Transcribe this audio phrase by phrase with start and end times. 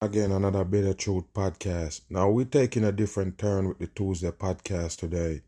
[0.00, 2.02] Again, another Bitter Truth podcast.
[2.08, 5.42] Now, we're taking a different turn with the Tuesday podcast today.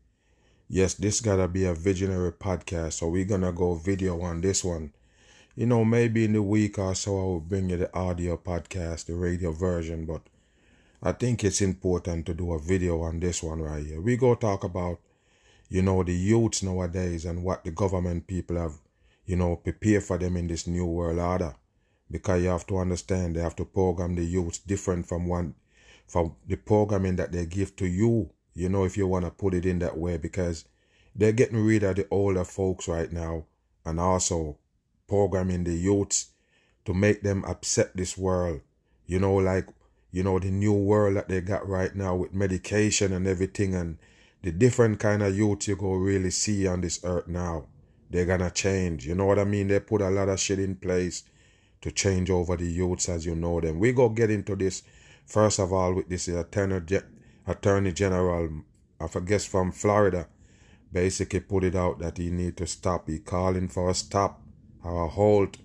[0.67, 4.91] Yes, this gotta be a visionary podcast, so we're gonna go video on this one.
[5.55, 9.05] You know, maybe in the week or so, I will bring you the audio podcast,
[9.05, 10.23] the radio version, but
[11.01, 14.01] I think it's important to do a video on this one right here.
[14.01, 14.99] We go talk about,
[15.69, 18.73] you know, the youths nowadays and what the government people have,
[19.25, 21.55] you know, prepared for them in this new world order
[22.11, 25.55] because you have to understand they have to program the youth different from one
[26.07, 28.29] from the programming that they give to you.
[28.53, 30.65] You know if you want to put it in that way because
[31.15, 33.45] they're getting rid of the older folks right now
[33.85, 34.57] and also
[35.07, 36.27] programming the youths
[36.83, 38.59] to make them accept this world.
[39.05, 39.67] You know like
[40.11, 43.97] you know the new world that they got right now with medication and everything and
[44.43, 47.67] the different kind of youth you go really see on this earth now
[48.09, 49.07] they're gonna change.
[49.07, 49.69] You know what i mean?
[49.69, 51.23] They put a lot of shit in place
[51.81, 53.79] to change over the youths as you know them.
[53.79, 54.83] We go get into this
[55.25, 58.49] first of all with this attorney, general,
[58.99, 60.27] I guess from Florida,
[60.91, 63.07] basically put it out that he need to stop.
[63.07, 64.41] He calling for a stop
[64.83, 65.57] or a halt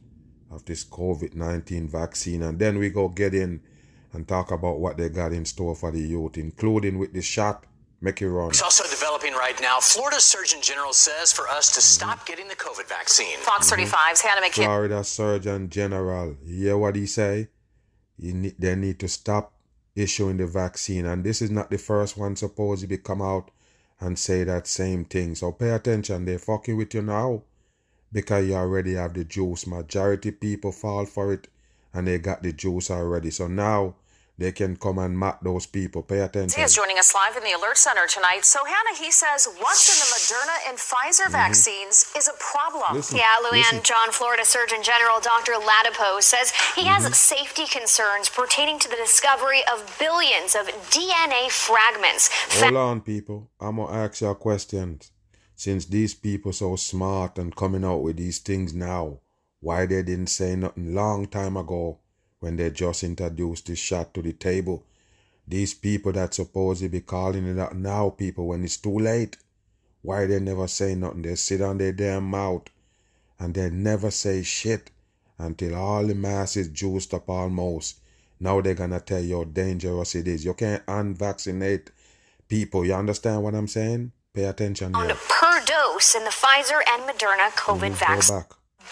[0.51, 2.43] of this COVID-19 vaccine.
[2.43, 3.61] And then we go get in
[4.13, 7.65] and talk about what they got in store for the youth, including with the shot
[8.01, 8.51] Make it run.
[8.51, 9.81] It's also developing right now.
[9.81, 12.27] Florida's Surgeon General says for us to stop mm-hmm.
[12.27, 13.39] getting the COVID vaccine.
[13.39, 14.65] Fox 35's Hannah McKinney.
[14.65, 16.37] Florida Surgeon General.
[16.45, 17.49] You hear what he say?
[18.19, 19.55] You need, they need to stop
[19.95, 21.07] issuing the vaccine.
[21.07, 23.51] And this is not the first one supposedly come out
[23.99, 25.35] and say that same thing.
[25.35, 26.27] So pay attention.
[26.27, 27.45] They're fucking with you now
[28.13, 29.67] because you already have the juice.
[29.67, 31.49] Majority people fall for it
[31.95, 33.31] and they got the juice already.
[33.31, 33.95] So now
[34.39, 36.03] they can come and map those people.
[36.03, 36.59] Pay attention.
[36.59, 38.45] He is joining us live in the Alert Center tonight.
[38.45, 41.33] So, Hannah, he says what's in the Moderna and Pfizer mm-hmm.
[41.33, 42.97] vaccines is a problem.
[42.97, 45.53] Listen, yeah, Luann John, Florida Surgeon General Dr.
[45.53, 47.03] Ladapo says he mm-hmm.
[47.03, 52.29] has safety concerns pertaining to the discovery of billions of DNA fragments.
[52.61, 53.51] Hold on, people.
[53.59, 55.01] I'm going to ask you a question.
[55.59, 59.21] Since these people so smart and coming out with these things now,
[59.61, 61.99] why they didn't say nothing long time ago
[62.41, 64.85] when they just introduced this shot to the table.
[65.49, 69.37] These people that supposedly be calling it out now, people, when it's too late,
[70.03, 71.23] why they never say nothing?
[71.23, 72.65] They sit on their damn mouth
[73.39, 74.91] and they never say shit
[75.39, 78.01] until all the mass is juiced up almost.
[78.39, 80.45] Now they're gonna tell you how dangerous it is.
[80.45, 81.89] You can't unvaccinate
[82.49, 82.85] people.
[82.85, 84.13] You understand what I'm saying?
[84.35, 84.95] Pay attention.
[84.95, 88.45] On per dose in the Pfizer and Moderna COVID mm, vaccine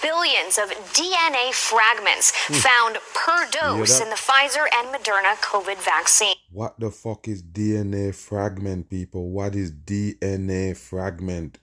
[0.03, 2.55] billions of DNA fragments hmm.
[2.55, 6.37] found per dose in the Pfizer and Moderna COVID vaccine.
[6.51, 9.31] What the fuck is DNA fragment, people?
[9.31, 11.59] What is DNA fragment?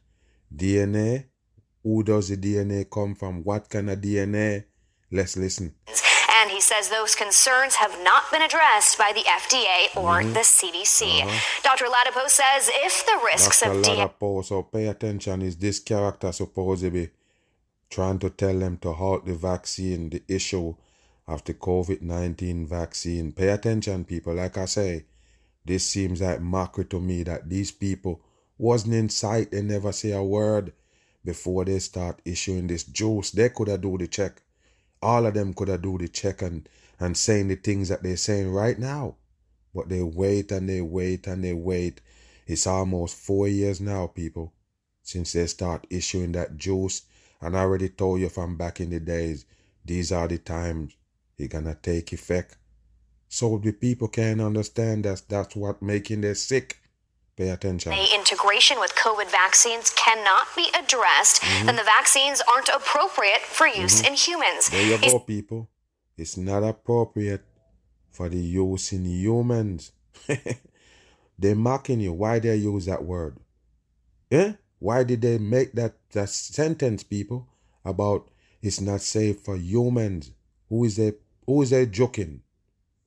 [0.55, 1.25] DNA?
[1.83, 3.43] Who does the DNA come from?
[3.43, 4.65] What kind of DNA?
[5.11, 5.73] Let's listen.
[6.41, 10.33] And he says those concerns have not been addressed by the FDA or mm-hmm.
[10.33, 11.23] the CDC.
[11.23, 11.61] Uh-huh.
[11.63, 11.85] Dr.
[11.85, 13.77] Ladapo says if the risks Dr.
[13.77, 14.45] of DNA.
[14.45, 15.41] So pay attention.
[15.41, 17.09] Is this character supposed to be
[17.91, 20.73] trying to tell them to halt the vaccine, the issue
[21.27, 23.31] of the COVID 19 vaccine.
[23.33, 24.33] Pay attention, people.
[24.33, 25.05] Like I say,
[25.65, 28.21] this seems like mockery to me that these people
[28.57, 29.51] wasn't in sight.
[29.51, 30.73] They never say a word
[31.23, 33.31] before they start issuing this juice.
[33.31, 34.41] They could have do the check.
[35.01, 36.67] All of them could have do the check and,
[36.99, 39.15] and saying the things that they're saying right now.
[39.75, 42.01] But they wait and they wait and they wait.
[42.47, 44.53] It's almost four years now, people,
[45.03, 47.03] since they start issuing that juice
[47.41, 49.45] and I already told you from back in the days,
[49.83, 50.95] these are the times
[51.37, 52.57] it's gonna take effect.
[53.27, 56.77] So the people can understand that that's what making them sick.
[57.37, 57.91] Pay attention.
[57.93, 61.65] The integration with COVID vaccines cannot be addressed, mm-hmm.
[61.65, 64.11] then the vaccines aren't appropriate for use mm-hmm.
[64.11, 64.69] in humans.
[64.69, 65.69] There you go, people.
[66.17, 67.43] It's not appropriate
[68.11, 69.93] for the use in humans.
[71.39, 72.13] They're mocking you.
[72.13, 73.37] Why they use that word?
[74.29, 74.53] Yeah?
[74.79, 77.47] Why did they make that, that sentence, people,
[77.83, 78.29] about
[78.61, 80.31] it's not safe for humans?
[80.69, 81.13] Who is they
[81.45, 82.41] who is they joking?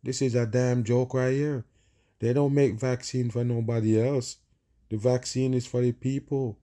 [0.03, 1.65] This is a damn joke right here.
[2.19, 4.37] They don't make vaccine for nobody else.
[4.91, 6.59] The vaccine is for the people.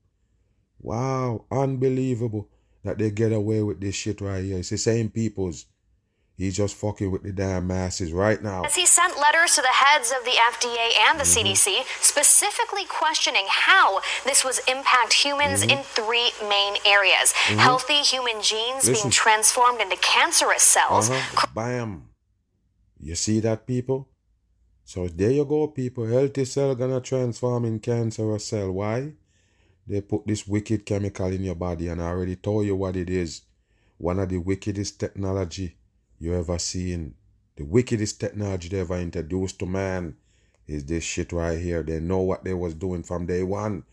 [0.79, 2.49] Wow, unbelievable
[2.83, 4.57] that they get away with this shit right here.
[4.57, 5.65] It's the same people's
[6.37, 8.63] He's just fucking with the damn masses right now.
[8.63, 11.47] As he sent letters to the heads of the FDA and the mm-hmm.
[11.47, 15.77] CDC, specifically questioning how this was impact humans mm-hmm.
[15.77, 17.59] in three main areas: mm-hmm.
[17.59, 18.93] healthy human genes Listen.
[18.93, 21.09] being transformed into cancerous cells.
[21.09, 21.47] Uh-huh.
[21.53, 22.09] Bam!
[22.99, 24.07] You see that, people?
[24.83, 26.07] So there you go, people.
[26.07, 28.71] Healthy cell gonna transform in cancerous cell.
[28.71, 29.13] Why?
[29.85, 33.09] They put this wicked chemical in your body, and I already told you what it
[33.09, 33.41] is.
[33.97, 35.77] One of the wickedest technology
[36.21, 37.15] you ever seen.
[37.57, 40.15] The wickedest technology they ever introduced to man
[40.67, 41.83] is this shit right here.
[41.83, 43.83] They know what they was doing from day one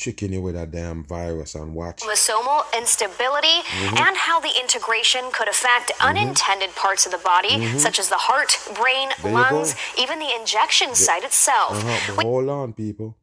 [0.00, 2.00] tricking you with a damn virus and watch.
[2.00, 3.98] Chromosomal instability mm-hmm.
[3.98, 6.08] and how the integration could affect mm-hmm.
[6.08, 7.76] unintended parts of the body, mm-hmm.
[7.76, 11.72] such as the heart, brain, there lungs, even the injection the, site itself.
[11.72, 12.12] Uh-huh.
[12.16, 13.16] But hold on, people.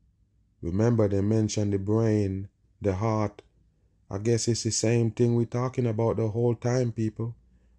[0.61, 2.47] Remember, they mentioned the brain,
[2.79, 3.41] the heart.
[4.09, 7.35] I guess it's the same thing we're talking about the whole time, people.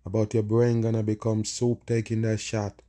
[0.08, 2.80] About your brain gonna become soup taking that shot.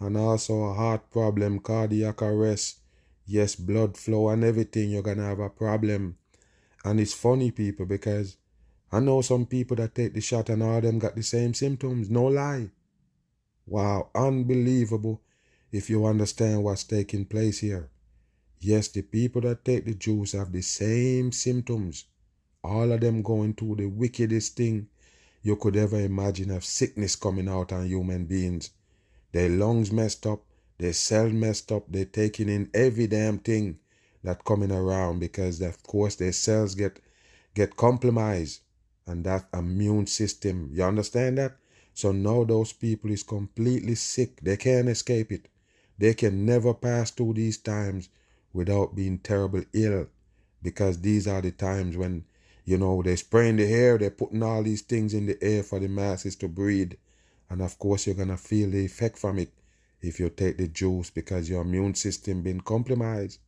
[0.00, 2.78] And also a heart problem, cardiac arrest
[3.26, 6.16] yes, blood flow and everything, you're gonna have a problem.
[6.82, 8.38] And it's funny, people, because
[8.90, 11.52] I know some people that take the shot and all of them got the same
[11.52, 12.08] symptoms.
[12.08, 12.70] No lie.
[13.66, 15.20] Wow, unbelievable
[15.70, 17.90] if you understand what's taking place here.
[18.60, 22.06] Yes, the people that take the juice have the same symptoms.
[22.64, 24.88] All of them going through the wickedest thing
[25.42, 28.70] you could ever imagine of sickness coming out on human beings.
[29.32, 30.44] Their lungs messed up,
[30.78, 31.84] their cell messed up.
[31.88, 33.78] They're taking in every damn thing
[34.22, 37.00] that coming around because of course their cells get
[37.54, 38.60] get compromised
[39.06, 40.70] and that immune system.
[40.72, 41.56] You understand that?
[41.94, 44.40] So now those people is completely sick.
[44.40, 45.48] They can't escape it.
[45.98, 48.08] They can never pass through these times
[48.52, 50.06] without being terrible ill
[50.62, 52.24] because these are the times when
[52.64, 55.78] you know they're spraying the air, they're putting all these things in the air for
[55.80, 56.92] the masses to breathe.
[57.50, 59.52] And of course you're gonna feel the effect from it
[60.00, 63.38] if you take the juice because your immune system been compromised.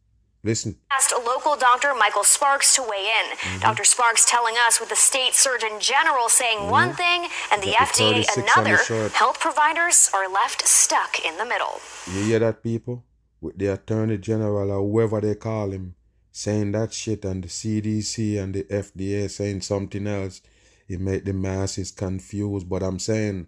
[0.44, 0.76] Listen.
[0.92, 3.36] Asked local doctor Michael Sparks to weigh in.
[3.36, 3.60] Mm-hmm.
[3.60, 3.84] Dr.
[3.84, 6.70] Sparks telling us with the state surgeon general saying mm-hmm.
[6.70, 8.76] one thing and the FDA another.
[9.08, 11.80] Health providers are left stuck in the middle.
[12.12, 13.04] You hear that, people?
[13.40, 15.94] With the attorney general or whoever they call him
[16.36, 20.42] saying that shit and the CDC and the FDA saying something else,
[20.88, 22.68] it made the masses confused.
[22.68, 23.46] But I'm saying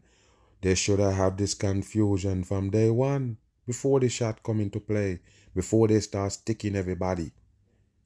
[0.63, 5.19] they should have had this confusion from day one, before the shot come into play,
[5.53, 7.33] before they start sticking everybody.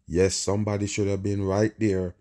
[0.06, 2.14] Yes, somebody should have been right there,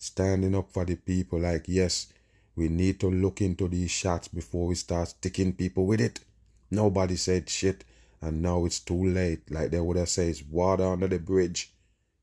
[0.00, 1.38] standing up for the people.
[1.38, 2.12] Like, yes,
[2.56, 6.18] we need to look into these shots before we start sticking people with it.
[6.68, 7.84] Nobody said shit,
[8.20, 9.48] and now it's too late.
[9.52, 11.71] Like they would have said, it's water under the bridge.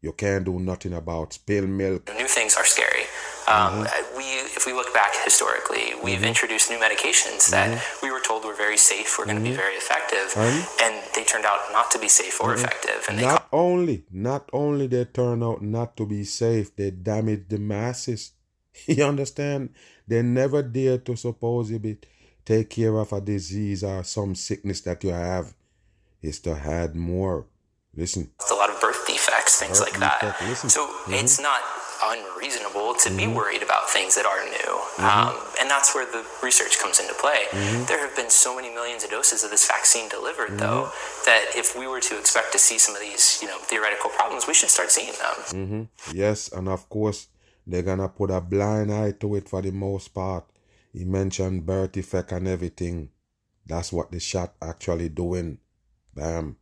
[0.02, 2.10] You can't do nothing about spilled milk.
[2.18, 3.04] New things are scary.
[3.50, 4.18] Um, mm-hmm.
[4.18, 4.24] We,
[4.56, 6.26] if we look back historically, we've mm-hmm.
[6.26, 8.06] introduced new medications that mm-hmm.
[8.06, 9.58] we were told were very safe, were going to be mm-hmm.
[9.58, 10.32] very effective,
[10.82, 12.64] and they turned out not to be safe or mm-hmm.
[12.64, 13.06] effective.
[13.10, 17.58] And not only, not only they turn out not to be safe, they damage the
[17.58, 18.32] masses.
[18.88, 19.74] You understand?
[20.08, 21.98] They never dare to supposedly
[22.46, 25.54] take care of a disease or some sickness that you have.
[26.22, 27.46] It's to add more.
[27.96, 28.32] Listen.
[28.40, 28.79] It's a lot of
[29.30, 30.22] defects, things like that.
[30.70, 31.14] So mm-hmm.
[31.14, 31.62] it's not
[32.04, 33.18] unreasonable to mm-hmm.
[33.18, 34.74] be worried about things that are new.
[34.98, 35.04] Mm-hmm.
[35.04, 37.46] Um, and that's where the research comes into play.
[37.52, 37.86] Mm-hmm.
[37.86, 41.26] There have been so many millions of doses of this vaccine delivered, though, mm-hmm.
[41.26, 44.48] that if we were to expect to see some of these, you know, theoretical problems,
[44.48, 45.38] we should start seeing them.
[45.52, 46.18] Mm-hmm.
[46.18, 47.28] Yes, and of course,
[47.68, 50.46] they're gonna put a blind eye to it for the most part.
[50.94, 53.10] He mentioned birth effect and everything.
[53.66, 55.60] That's what the shot actually doing.
[56.16, 56.58] Bam.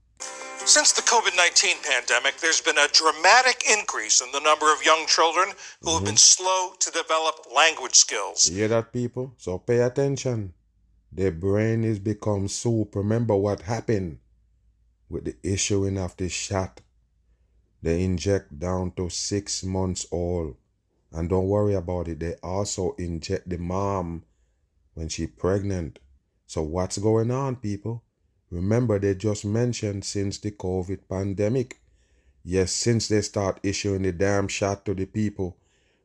[0.68, 5.08] Since the COVID 19 pandemic, there's been a dramatic increase in the number of young
[5.08, 5.48] children
[5.80, 5.96] who mm-hmm.
[5.96, 8.50] have been slow to develop language skills.
[8.50, 9.34] You hear that, people?
[9.38, 10.54] So pay attention.
[11.10, 12.98] Their brain is become soup.
[12.98, 14.18] Remember what happened
[15.08, 16.82] with the issuing of the shot.
[17.82, 20.58] They inject down to six months old.
[21.14, 22.20] And don't worry about it.
[22.20, 24.26] They also inject the mom
[24.96, 26.00] when she pregnant.
[26.46, 28.04] So what's going on, people?
[28.50, 31.80] Remember, they just mentioned since the COVID pandemic.
[32.44, 35.58] Yes, since they start issuing the damn shot to the people,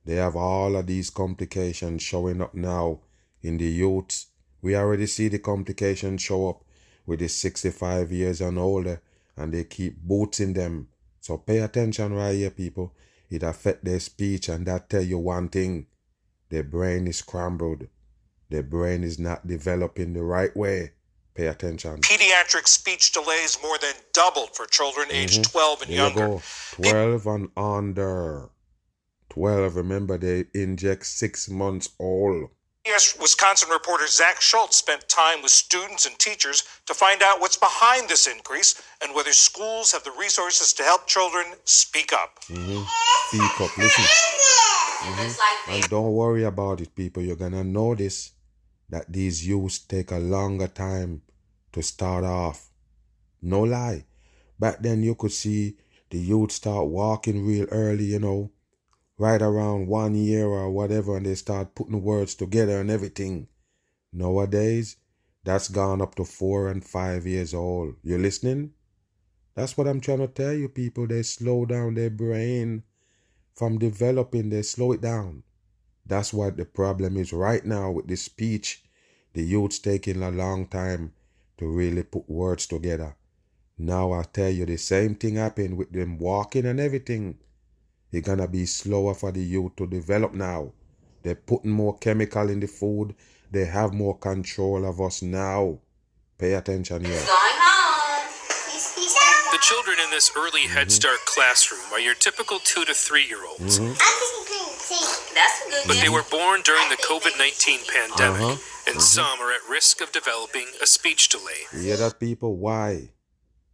[0.05, 3.01] they have all of these complications showing up now
[3.43, 4.27] in the youths.
[4.61, 6.65] We already see the complications show up
[7.07, 9.01] with the 65 years and older,
[9.37, 10.89] and they keep booting them.
[11.21, 12.93] So pay attention right here, people.
[13.31, 15.87] It affect their speech, and that tell you one thing.
[16.49, 17.87] Their brain is scrambled.
[18.51, 20.93] Their brain is not developing the right way.
[21.35, 21.97] Pay attention.
[21.99, 25.17] Pediatric speech delays more than doubled for children mm-hmm.
[25.17, 26.29] aged 12 and there younger.
[26.29, 28.51] You 12 and under.
[29.31, 32.51] 12, remember they inject six months old.
[32.85, 37.57] Yes, Wisconsin reporter Zach Schultz spent time with students and teachers to find out what's
[37.57, 42.41] behind this increase and whether schools have the resources to help children speak up.
[42.51, 42.83] Mm-hmm.
[43.29, 44.05] Speak up, listen.
[44.05, 45.73] Mm-hmm.
[45.73, 47.23] And don't worry about it, people.
[47.23, 48.33] You're going to notice
[48.93, 51.23] that these youths take a longer time
[51.73, 52.71] to start off.
[53.41, 54.05] No lie.
[54.61, 55.79] Back then you could see
[56.11, 58.53] the youth start walking real early, you know,
[59.17, 63.49] right around one year or whatever, and they start putting words together and everything.
[64.13, 64.97] Nowadays,
[65.43, 67.95] that's gone up to four and five years old.
[68.03, 68.75] You listening?
[69.55, 71.07] That's what I'm trying to tell you, people.
[71.07, 72.83] They slow down their brain
[73.55, 75.45] from developing, they slow it down.
[76.05, 78.82] That's what the problem is right now with the speech.
[79.35, 81.13] The youth's taking a long time
[81.59, 83.17] to really put words together.
[83.79, 87.39] Now I tell you, the same thing happened with them walking and everything.
[88.11, 90.73] It's gonna be slower for the youth to develop now.
[91.23, 93.15] They're putting more chemical in the food.
[93.51, 95.79] They have more control of us now.
[96.37, 97.27] Pay attention here.
[100.13, 100.77] The children in this early mm-hmm.
[100.77, 103.79] Head Start classroom are your typical two to three year olds.
[103.79, 103.97] Mm-hmm.
[105.89, 108.57] But they were born during the COVID 19 pandemic, uh-huh.
[108.89, 109.01] and mm-hmm.
[109.01, 111.65] some are at risk of developing a speech delay.
[111.75, 113.09] Yeah, that people, why?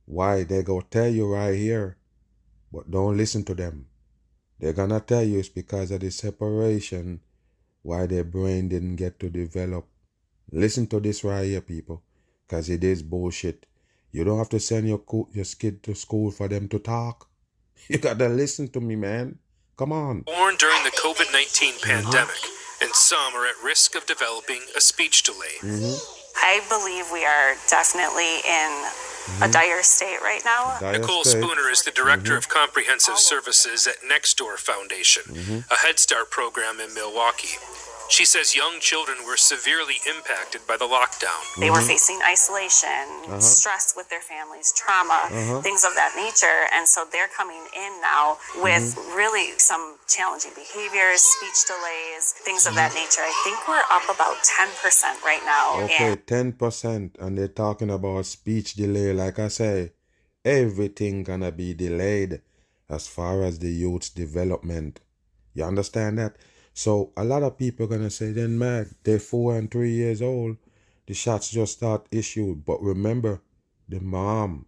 [0.07, 0.45] Why?
[0.45, 1.97] They go tell you right here,
[2.73, 3.87] but don't listen to them.
[4.61, 7.21] They're gonna tell you it's because of the separation
[7.83, 9.87] why their brain didn't get to develop.
[10.52, 12.02] Listen to this right here, people,
[12.47, 13.66] because it is bullshit.
[14.10, 17.28] You don't have to send your, co- your kid to school for them to talk.
[17.88, 19.38] You gotta listen to me, man.
[19.78, 20.22] Come on.
[20.22, 21.88] Born during the COVID 19 mm-hmm.
[21.88, 22.42] pandemic,
[22.82, 25.56] and some are at risk of developing a speech delay.
[25.62, 25.96] Mm-hmm.
[26.42, 28.72] I believe we are definitely in
[29.28, 29.42] mm-hmm.
[29.42, 30.78] a dire state right now.
[30.80, 31.42] Dire Nicole state.
[31.42, 32.38] Spooner is the director mm-hmm.
[32.38, 35.73] of comprehensive services at Nextdoor Foundation, mm-hmm.
[35.73, 37.56] a Head Start program in Milwaukee.
[38.08, 41.37] She says young children were severely impacted by the lockdown.
[41.61, 41.76] They mm-hmm.
[41.76, 43.40] were facing isolation, uh-huh.
[43.40, 45.61] stress with their families, trauma, uh-huh.
[45.61, 46.73] things of that nature.
[46.73, 49.12] And so they're coming in now with mm-hmm.
[49.14, 53.20] really some challenging behaviors, speech delays, things of that nature.
[53.20, 55.85] I think we're up about 10% right now.
[55.85, 57.20] Okay, and 10%.
[57.20, 59.12] And they're talking about speech delay.
[59.18, 59.92] Like I say,
[60.44, 62.40] everything gonna be delayed
[62.88, 65.00] as far as the youth's development.
[65.54, 66.37] You understand that?
[66.72, 70.56] So a lot of people gonna say, then man, they're four and three years old.
[71.06, 72.64] The shots just start issued.
[72.64, 73.42] But remember,
[73.88, 74.66] the mom,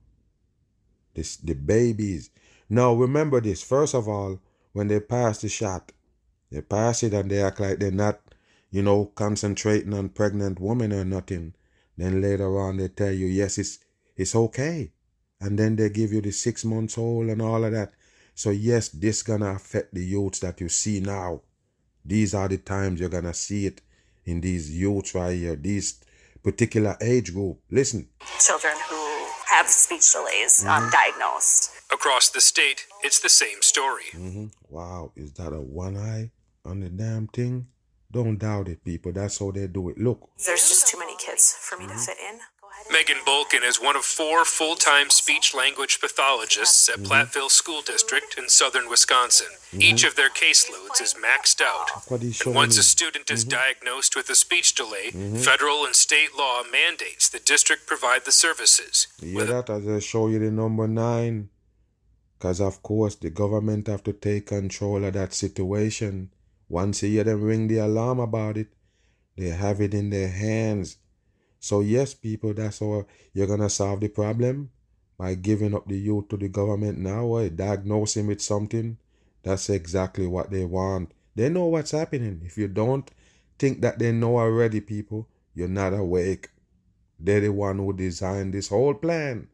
[1.14, 2.30] this the babies.
[2.69, 3.62] Now remember this.
[3.62, 4.40] First of all,
[4.73, 5.92] when they pass the shot,
[6.50, 8.21] they pass it and they act like they're not,
[8.71, 11.54] you know, concentrating on pregnant women or nothing.
[11.97, 13.78] Then later on they tell you, yes, it's
[14.21, 14.93] it's okay.
[15.41, 17.95] And then they give you the six months old and all of that.
[18.35, 21.41] So yes, this gonna affect the youths that you see now.
[22.05, 23.81] These are the times you're gonna see it
[24.27, 26.00] in these youths right here, these
[26.43, 27.61] particular age group.
[27.71, 28.09] Listen.
[28.39, 30.91] Children who have speech delays mm-hmm.
[30.91, 31.71] diagnosed.
[31.91, 34.05] Across the state, it's the same story.
[34.12, 34.47] Mm-hmm.
[34.69, 36.31] Wow, is that a one eye
[36.65, 37.69] on the damn thing?
[38.12, 39.12] Don't doubt it, people.
[39.12, 39.99] That's how they do it.
[39.99, 40.29] Look.
[40.45, 41.95] There's just too many kids for me mm-hmm.
[41.95, 42.39] to fit in.
[42.91, 47.13] Megan Bulkin is one of four full time speech language pathologists at mm-hmm.
[47.13, 49.49] Platteville School District in southern Wisconsin.
[49.49, 49.83] Mm-hmm.
[49.83, 51.89] Each of their caseloads is maxed out.
[52.11, 53.59] And once a student is mm-hmm.
[53.59, 59.09] diagnosed with a speech delay, federal and state law mandates the district provide the services.
[59.21, 61.51] Yeah, that as I show you the number nine.
[62.39, 66.31] Because, of course, the government have to take control of that situation.
[66.71, 68.69] Once you hear them ring the alarm about it,
[69.37, 70.97] they have it in their hands
[71.61, 74.71] so, yes, people, that's how you're going to solve the problem
[75.19, 78.97] by giving up the youth to the government now or diagnosing with something.
[79.43, 81.12] That's exactly what they want.
[81.37, 82.40] They know what's happening.
[82.47, 83.09] If you don't
[83.59, 86.49] think that they know already, people, you're not awake.
[87.19, 89.49] They're the one who designed this whole plan.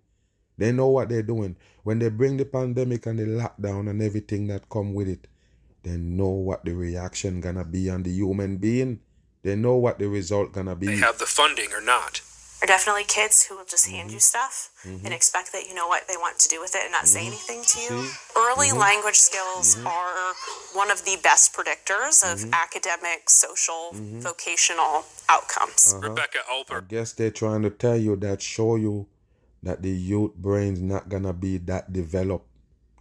[0.56, 1.56] They know what they're doing.
[1.82, 5.26] When they bring the pandemic and the lockdown and everything that come with it,
[5.82, 9.00] they know what the reaction gonna be on the human being.
[9.46, 10.86] They know what the result gonna be.
[10.86, 12.20] They have the funding or not.
[12.60, 14.14] Are definitely kids who will just hand mm-hmm.
[14.14, 15.04] you stuff mm-hmm.
[15.04, 17.14] and expect that you know what they want to do with it and not mm-hmm.
[17.14, 18.02] say anything to you.
[18.02, 18.18] See?
[18.36, 18.78] Early mm-hmm.
[18.78, 19.86] language skills mm-hmm.
[19.86, 20.34] are
[20.72, 22.54] one of the best predictors of mm-hmm.
[22.54, 25.94] academic, social, vocational outcomes.
[25.94, 26.08] Uh-huh.
[26.08, 26.82] Rebecca Alper.
[26.82, 29.06] I guess they're trying to tell you that show you
[29.62, 32.48] that the youth brain's not gonna be that developed.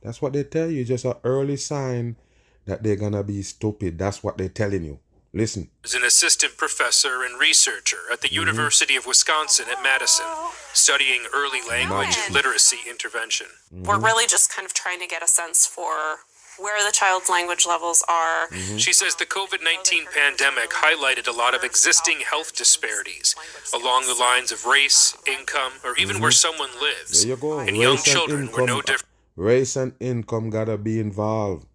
[0.03, 2.17] That's what they tell you, just an early sign
[2.65, 3.97] that they're gonna be stupid.
[3.97, 4.99] That's what they're telling you.
[5.35, 5.69] Listen.
[5.83, 8.47] Is an assistant professor and researcher at the mm-hmm.
[8.47, 10.25] University of Wisconsin at Madison,
[10.71, 13.47] studying early language and literacy intervention.
[13.67, 13.83] Mm-hmm.
[13.83, 16.23] We're really just kind of trying to get a sense for
[16.57, 18.47] where the child's language levels are.
[18.47, 18.77] Mm-hmm.
[18.77, 23.35] She says the COVID 19 pandemic highlighted a lot of existing health disparities
[23.73, 26.55] along the lines of race, income, or even where mm-hmm.
[26.55, 27.23] someone lives.
[27.23, 27.59] There you go.
[27.59, 29.11] And race young children were no different.
[29.35, 31.67] Race and income gotta be involved.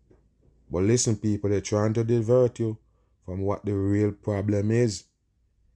[0.70, 2.78] But listen, people, they're trying to divert you
[3.30, 5.04] from what the real problem is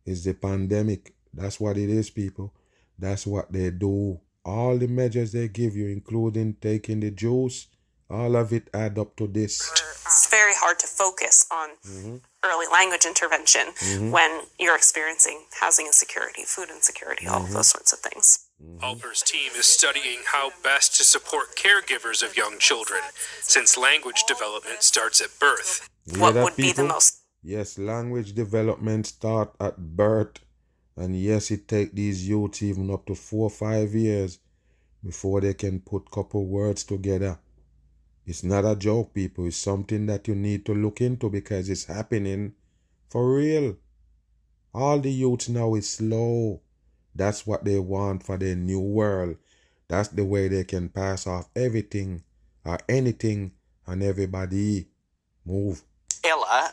[0.05, 2.53] is the pandemic that's what it is people
[2.99, 7.69] that's what they do all the measures they give you including taking the juice
[8.11, 9.71] All of it add up to this.
[10.05, 12.17] It's very hard to focus on mm-hmm.
[12.45, 14.11] early language intervention mm-hmm.
[14.11, 17.55] when you're experiencing housing insecurity, food insecurity, all of mm-hmm.
[17.55, 18.47] those sorts of things.
[18.83, 23.01] Alper's team is studying how best to support caregivers of young children,
[23.41, 25.89] since language development starts at birth.
[26.19, 26.71] what would people?
[26.71, 27.24] be the most?
[27.47, 30.41] Yes, language development start at birth,
[30.97, 34.39] and yes, it take these youths even up to four or five years
[35.05, 37.39] before they can put couple words together.
[38.25, 39.45] It's not a joke, people.
[39.45, 42.55] It's something that you need to look into because it's happening
[43.11, 43.77] for real.
[44.73, 46.63] All the youths now is slow.
[47.15, 49.37] That's what they want for their new world.
[49.89, 52.25] That's the way they can pass off everything
[52.65, 53.53] or anything
[53.87, 54.87] and everybody.
[55.45, 55.83] Move.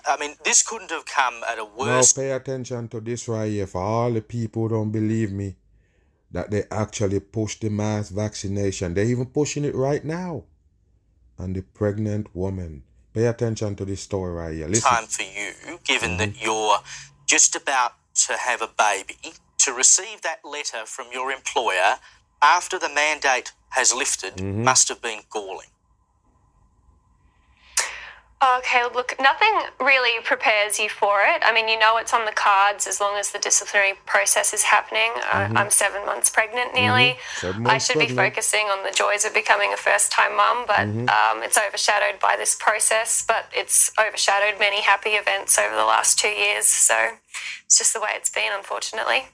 [0.06, 2.16] I mean, this couldn't have come at a worse.
[2.16, 3.68] Now pay attention to this right here.
[3.68, 5.56] For all the people who don't believe me,
[6.32, 8.94] that they actually push the mass vaccination.
[8.94, 10.46] They're even pushing it right now
[11.38, 12.84] and the pregnant woman.
[13.14, 14.68] Pay attention to this story right here.
[14.68, 14.90] Listen.
[14.90, 16.18] Time for you, given mm-hmm.
[16.20, 16.78] that you're
[17.26, 17.94] just about
[18.28, 19.18] to have a baby,
[19.60, 21.98] to receive that letter from your employer
[22.42, 24.64] after the mandate has lifted mm-hmm.
[24.64, 25.68] must have been galling.
[28.44, 31.44] Okay, look, nothing really prepares you for it.
[31.44, 34.64] I mean, you know it's on the cards as long as the disciplinary process is
[34.64, 35.12] happening.
[35.30, 35.58] Mm-hmm.
[35.58, 37.18] I'm seven months pregnant nearly.
[37.42, 37.62] Mm-hmm.
[37.62, 38.18] Months I should pregnant.
[38.18, 41.08] be focusing on the joys of becoming a first time mum, but mm-hmm.
[41.10, 46.18] um, it's overshadowed by this process, but it's overshadowed many happy events over the last
[46.18, 46.66] two years.
[46.66, 46.96] So
[47.64, 49.26] it's just the way it's been, unfortunately.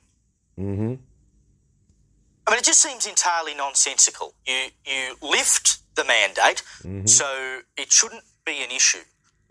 [0.60, 0.96] Mm-hmm.
[2.46, 4.34] I mean, it just seems entirely nonsensical.
[4.46, 7.06] You, you lift the mandate, mm-hmm.
[7.06, 9.04] so it shouldn't be an issue.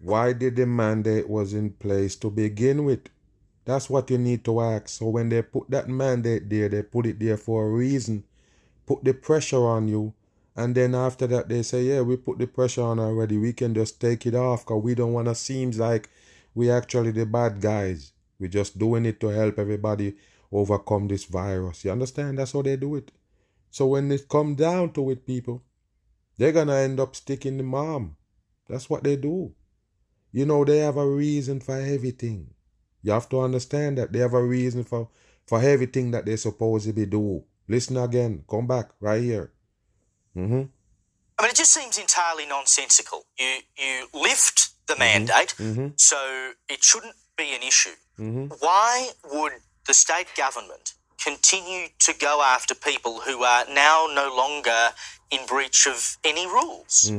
[0.02, 3.08] Why did the mandate was in place to begin with?
[3.66, 4.88] That's what you need to ask.
[4.88, 8.24] So when they put that mandate there, they put it there for a reason.
[8.86, 10.14] Put the pressure on you.
[10.54, 13.36] And then after that, they say, yeah, we put the pressure on already.
[13.36, 16.08] We can just take it off because we don't want to seem like
[16.54, 18.12] we actually the bad guys.
[18.38, 20.16] We're just doing it to help everybody
[20.50, 21.84] overcome this virus.
[21.84, 22.38] You understand?
[22.38, 23.12] That's how they do it.
[23.70, 25.62] So when it come down to it, people,
[26.38, 28.15] they're going to end up sticking the mom.
[28.68, 29.52] That's what they do.
[30.32, 32.50] You know, they have a reason for everything.
[33.02, 35.08] You have to understand that they have a reason for,
[35.46, 37.44] for everything that they supposedly do.
[37.68, 38.44] Listen again.
[38.48, 39.52] Come back right here.
[40.36, 40.62] Mm-hmm.
[41.38, 43.26] I mean, it just seems entirely nonsensical.
[43.38, 45.00] You you lift the mm-hmm.
[45.00, 45.88] mandate, mm-hmm.
[45.96, 47.96] so it shouldn't be an issue.
[48.18, 48.46] Mm-hmm.
[48.60, 49.52] Why would
[49.86, 54.90] the state government continue to go after people who are now no longer
[55.30, 57.10] in breach of any rules?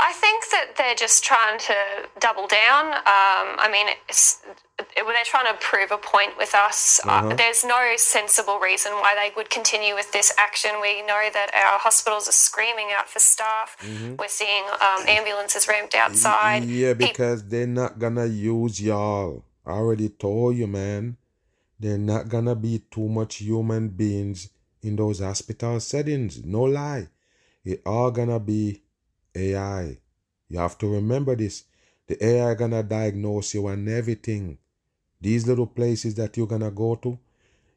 [0.00, 1.74] I think that they're just trying to
[2.18, 2.86] double down.
[3.04, 3.86] Um, I mean,
[4.96, 7.00] they're trying to prove a point with us.
[7.04, 7.28] Uh, uh-huh.
[7.28, 10.70] Uh, there's no sensible reason why they would continue with this action.
[10.80, 13.76] We know that our hospitals are screaming out for staff.
[13.82, 14.16] Mm-hmm.
[14.18, 16.64] We're seeing um, ambulances ramped outside.
[16.64, 19.44] Yeah, because they're not gonna use y'all.
[19.66, 21.18] I already told you, man.
[21.78, 24.48] They're not gonna be too much human beings
[24.82, 26.42] in those hospital settings.
[26.44, 27.08] No lie.
[27.64, 28.82] It all gonna be
[29.34, 29.98] AI.
[30.48, 31.64] You have to remember this.
[32.06, 34.58] The AI gonna diagnose you and everything.
[35.20, 37.18] These little places that you're gonna go to,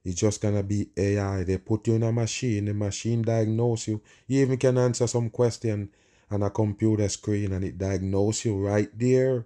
[0.05, 1.43] it's just gonna be AI.
[1.43, 4.01] They put you in a machine, the machine diagnose you.
[4.27, 5.89] You even can answer some question
[6.31, 9.45] on a computer screen and it diagnose you right there.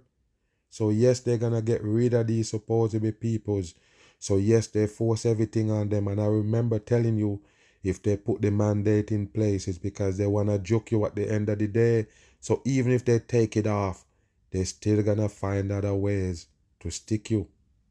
[0.70, 3.74] So yes, they're gonna get rid of these supposedly peoples.
[4.18, 6.08] So yes, they force everything on them.
[6.08, 7.40] And I remember telling you
[7.88, 11.16] if they put the mandate in place, it's because they want to joke you at
[11.16, 12.06] the end of the day.
[12.40, 14.04] So even if they take it off,
[14.50, 16.46] they're still going to find other ways
[16.80, 17.48] to stick you.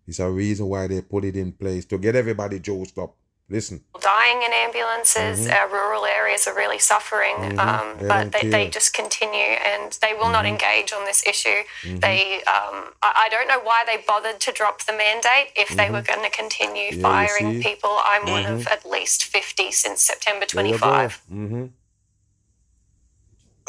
[0.08, 3.16] It's a reason why they put it in place to get everybody juiced up.
[3.50, 3.82] Listen.
[4.02, 5.54] Dying in ambulances, mm-hmm.
[5.54, 7.60] our rural areas are really suffering, mm-hmm.
[7.60, 10.34] um, they but they, they, just continue and they will mm-hmm.
[10.34, 11.64] not engage on this issue.
[11.84, 12.00] Mm-hmm.
[12.00, 15.90] They, um, I, I, don't know why they bothered to drop the mandate if they
[15.90, 16.20] were mm-hmm.
[16.20, 17.98] going to continue yeah, firing people.
[18.04, 18.74] I'm one of mm-hmm.
[18.74, 21.22] at least 50 since September 25.
[21.30, 21.74] I mean,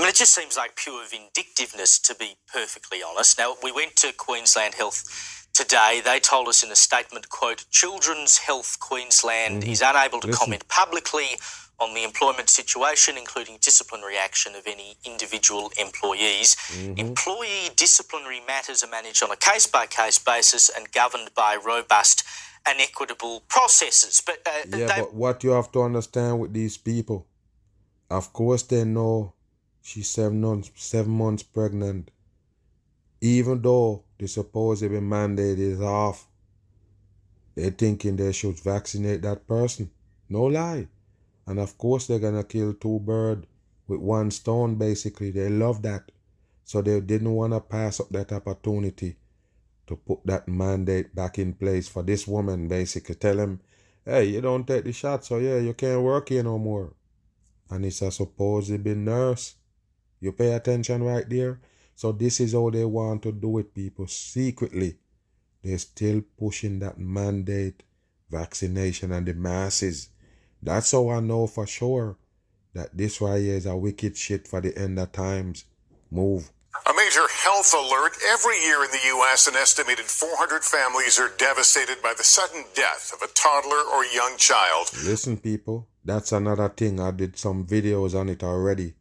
[0.08, 3.38] it just seems like pure vindictiveness, to be perfectly honest.
[3.38, 6.00] Now, we went to Queensland Health today.
[6.04, 9.72] They told us in a statement, quote, Children's Health Queensland mm-hmm.
[9.72, 10.38] is unable to Listen.
[10.38, 11.38] comment publicly
[11.80, 16.56] on the employment situation, including disciplinary action of any individual employees.
[16.56, 16.98] Mm-hmm.
[16.98, 22.24] Employee disciplinary matters are managed on a case by case basis and governed by robust
[22.66, 24.20] and equitable processes.
[24.24, 25.00] But uh, yeah, they...
[25.02, 27.26] but what you have to understand with these people,
[28.10, 29.34] of course, they know
[29.82, 32.10] she's seven months seven months pregnant,
[33.20, 36.26] even though the supposed mandate is off.
[37.54, 39.90] They're thinking they should vaccinate that person.
[40.28, 40.88] No lie.
[41.46, 43.46] And of course they're gonna kill two birds
[43.88, 45.30] with one stone, basically.
[45.30, 46.12] They love that.
[46.64, 49.16] So they didn't want to pass up that opportunity
[49.86, 53.14] to put that mandate back in place for this woman, basically.
[53.14, 53.60] Tell him,
[54.04, 56.92] hey, you don't take the shot, so yeah, you can't work here no more.
[57.70, 59.54] And it's a supposed be nurse.
[60.20, 61.60] You pay attention right there?
[61.98, 64.06] So this is how they want to do it, people.
[64.06, 64.98] Secretly,
[65.64, 67.82] they're still pushing that mandate
[68.30, 70.10] vaccination and the masses.
[70.62, 72.16] That's how I know for sure
[72.72, 75.64] that this right here is a wicked shit for the end of times.
[76.08, 76.52] Move.
[76.88, 78.12] A major health alert.
[78.28, 83.12] Every year in the U.S., an estimated 400 families are devastated by the sudden death
[83.12, 84.88] of a toddler or young child.
[85.04, 87.00] Listen, people, that's another thing.
[87.00, 88.94] I did some videos on it already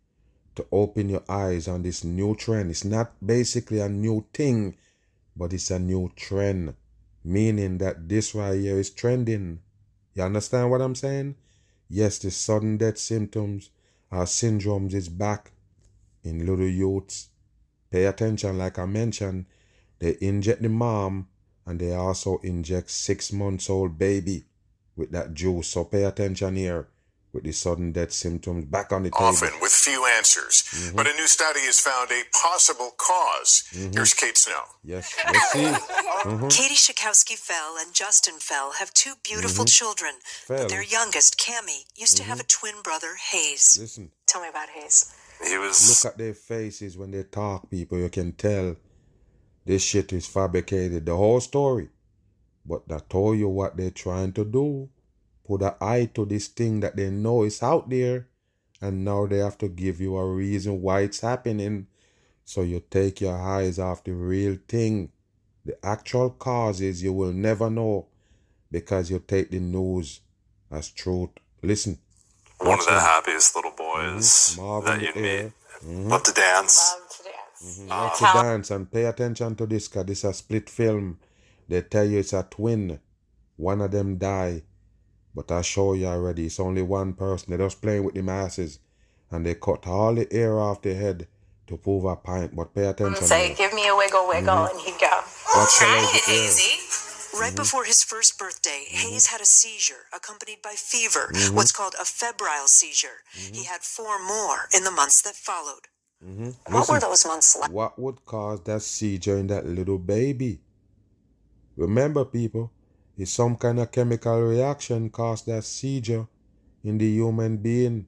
[0.58, 2.70] to open your eyes on this new trend.
[2.70, 4.76] It's not basically a new thing,
[5.36, 6.76] but it's a new trend,
[7.24, 9.60] meaning that this right here is trending.
[10.13, 11.36] You understand what I'm saying?
[11.89, 13.70] Yes, the sudden death symptoms
[14.12, 15.52] or syndromes is back
[16.24, 17.30] in little youths
[17.89, 19.46] Pay attention, like I mentioned,
[20.00, 21.28] they inject the mom
[21.65, 24.46] and they also inject six months old baby
[24.96, 25.70] with that juice.
[25.70, 26.88] So pay attention here
[27.38, 29.26] with the sudden death symptoms back on the table.
[29.26, 30.63] Often with few answers.
[30.73, 30.95] Mm-hmm.
[30.95, 33.93] But a new study has found a possible because mm-hmm.
[33.93, 34.63] Here's Kate Snow.
[34.84, 35.60] Yes, let's see.
[35.60, 36.47] Mm-hmm.
[36.47, 39.86] Katie Shakowski Fell and Justin Fell have two beautiful mm-hmm.
[39.86, 40.13] children.
[40.23, 40.58] Fell.
[40.58, 42.73] But their youngest, Cami, used to have a mm-hmm.
[42.73, 43.78] twin brother, Hayes.
[43.80, 44.12] Listen.
[44.26, 45.13] Tell me about Hayes.
[45.47, 46.04] He was.
[46.04, 48.00] Look at their faces when they talk, people.
[48.00, 48.76] You can tell
[49.65, 51.06] this shit is fabricated.
[51.06, 51.89] The whole story.
[52.65, 54.89] But I told you what they're trying to do.
[55.48, 58.28] Put an eye to this thing that they know is out there.
[58.82, 61.88] And now they have to give you a reason why it's happening.
[62.44, 65.12] So you take your eyes off the real thing.
[65.66, 68.08] The actual causes you will never know
[68.72, 70.22] because you take the news
[70.70, 71.30] as truth.
[71.64, 71.98] Listen.
[72.60, 74.86] One of the happiest little boys mm-hmm.
[74.86, 75.52] that you meet.
[75.84, 76.10] Mm-hmm.
[76.10, 76.96] Love to dance.
[76.98, 77.80] Love to dance.
[77.80, 77.90] Mm-hmm.
[77.90, 81.20] Love to dance and pay attention to this because this is a split film.
[81.68, 83.00] They tell you it's a twin.
[83.56, 84.64] One of them die.
[85.38, 87.50] But I show you already, it's only one person.
[87.50, 88.80] They're just playing with the masses.
[89.30, 91.28] And they cut all the hair off their head
[91.67, 92.56] to prove a point.
[92.56, 93.23] But pay attention.
[93.23, 94.76] Say, give me a wiggle wiggle, mm-hmm.
[94.76, 95.21] and he'd go.
[95.78, 96.82] Try it, Hazy.
[97.38, 97.56] Right mm-hmm.
[97.56, 99.10] before his first birthday, mm-hmm.
[99.10, 101.56] Hayes had a seizure accompanied by fever, mm-hmm.
[101.56, 103.21] what's called a febrile seizure.
[103.32, 103.62] He mm-hmm.
[103.71, 105.86] had four more in the months that followed.
[106.26, 106.73] Mm-hmm.
[106.73, 107.69] What Listen, were those months like?
[107.69, 110.62] What would cause that seizure in that little baby?
[111.76, 112.71] Remember, people,
[113.17, 116.27] it's some kind of chemical reaction caused that seizure
[116.84, 118.06] in the human being.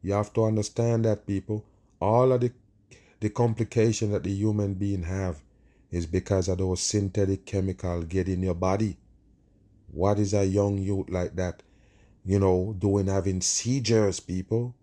[0.00, 1.64] You have to understand that, people.
[2.00, 2.52] All of the
[3.20, 5.42] the complication that the human being have
[5.90, 8.96] is because of those synthetic chemicals get in your body.
[9.90, 11.62] What is a young youth like that,
[12.24, 14.74] you know, doing having seizures, people?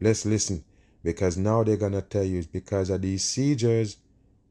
[0.00, 0.64] Let's listen.
[1.02, 3.96] Because now they're gonna tell you it's because of these seizures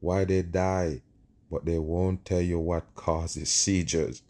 [0.00, 1.02] why they die.
[1.50, 4.22] But they won't tell you what causes seizures.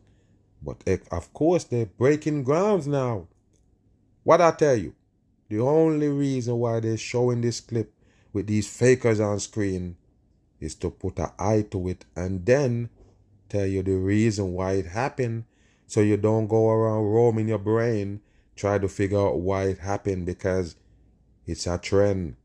[0.63, 3.29] But of course they're breaking grounds now.
[4.23, 4.95] What I tell you,
[5.49, 7.93] the only reason why they're showing this clip
[8.33, 9.97] with these fakers on screen
[10.61, 12.91] is to put an eye to it and then
[13.49, 15.45] tell you the reason why it happened
[15.87, 18.21] so you don't go around roaming your brain
[18.55, 20.77] try to figure out why it happened because
[21.47, 22.37] it's a trend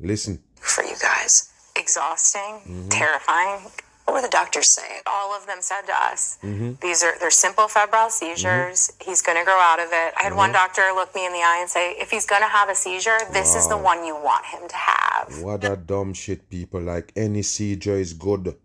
[0.00, 2.88] listen for you guys exhausting mm-hmm.
[2.88, 3.60] terrifying
[4.08, 5.02] what were the doctors saying?
[5.06, 6.72] All of them said to us, mm-hmm.
[6.80, 8.88] these are they're simple febrile seizures.
[8.88, 9.10] Mm-hmm.
[9.10, 10.14] He's going to grow out of it.
[10.18, 10.66] I had one uh-huh.
[10.66, 13.18] doctor look me in the eye and say, if he's going to have a seizure,
[13.34, 13.60] this wow.
[13.60, 15.42] is the one you want him to have.
[15.42, 16.80] What a dumb shit, people.
[16.80, 18.56] Like any seizure is good.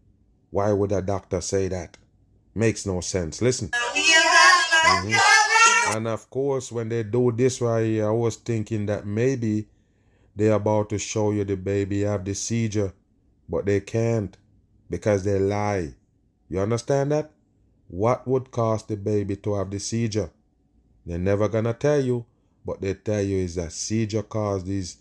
[0.50, 1.98] Why would a doctor say that?
[2.56, 3.42] Makes no sense.
[3.42, 3.68] Listen.
[3.68, 5.98] Mm-hmm.
[5.98, 9.68] And of course, when they do this right here, I was thinking that maybe
[10.38, 12.94] they're about to show you the baby have the seizure,
[13.50, 14.38] but they can't
[14.94, 15.92] because they lie.
[16.50, 17.32] You understand that?
[17.88, 20.30] What would cause the baby to have the seizure?
[21.04, 22.28] They're never gonna tell you,
[22.64, 24.98] but they tell you is that seizure caused these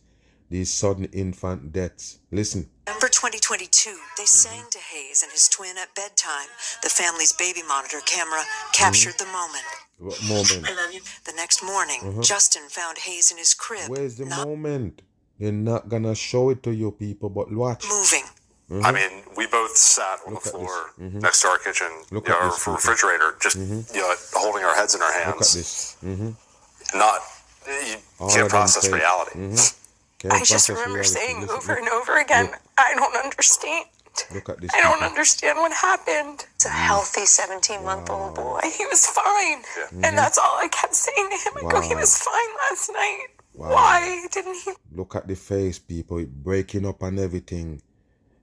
[0.48, 2.20] these sudden infant deaths.
[2.30, 2.70] Listen.
[2.86, 6.48] November 2022, they sang to Hayes and his twin at bedtime.
[6.82, 9.26] The family's baby monitor camera captured mm-hmm.
[9.26, 9.64] the moment.
[9.98, 10.70] What moment?
[10.70, 11.02] I love you.
[11.26, 12.22] The next morning, uh-huh.
[12.22, 13.90] Justin found Hayes in his crib.
[13.90, 15.02] Where's the moment?
[15.38, 17.84] They're not gonna show it to you people, but watch.
[17.88, 18.24] Moving.
[18.72, 18.86] Mm-hmm.
[18.86, 21.18] I mean, we both sat on Look the floor mm-hmm.
[21.18, 23.94] next to our kitchen, Look you know, our this, refrigerator, just mm-hmm.
[23.94, 25.26] you know, holding our heads in our hands.
[25.26, 25.96] Look at this.
[26.02, 26.98] Mm-hmm.
[26.98, 27.20] Not
[27.68, 29.38] you All can't process reality.
[29.38, 30.32] Mm-hmm.
[30.32, 31.08] I just remember reality.
[31.08, 32.60] saying Listen, over and over again, Look.
[32.78, 33.84] I don't understand.
[34.32, 34.70] Look at this.
[34.74, 36.46] I don't understand what happened.
[36.54, 36.72] It's a mm.
[36.72, 38.60] healthy 17 month old boy.
[38.64, 39.60] He was fine.
[39.76, 40.08] Yeah.
[40.08, 41.52] And that's all I kept saying to him.
[41.60, 41.70] I wow.
[41.70, 43.26] go, he was fine last night.
[43.54, 43.72] Wow.
[43.72, 44.72] Why didn't he?
[44.92, 46.18] Look at the face, people.
[46.18, 47.82] It breaking up and everything.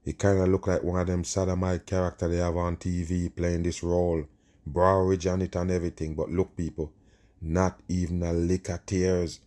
[0.10, 3.62] He kind of look like one of them sodomite character they have on TV playing
[3.62, 4.26] this role.
[4.65, 6.15] Brow ridge on it and everything.
[6.15, 6.91] But look, people,
[7.39, 9.39] not even a lick of tears.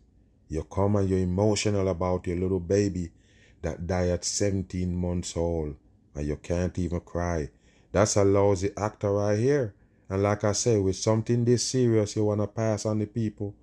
[0.49, 3.11] You come and you're emotional about your little baby
[3.63, 5.75] that died at 17 months old
[6.15, 7.51] and you can't even cry.
[7.91, 9.75] That's a lousy actor right here.
[10.09, 13.57] And like I say, with something this serious you want to pass on the people,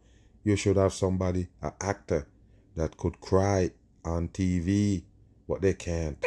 [0.44, 2.28] you should have somebody, an actor,
[2.76, 3.72] that could cry
[4.04, 5.04] on TV,
[5.50, 6.18] but they can't.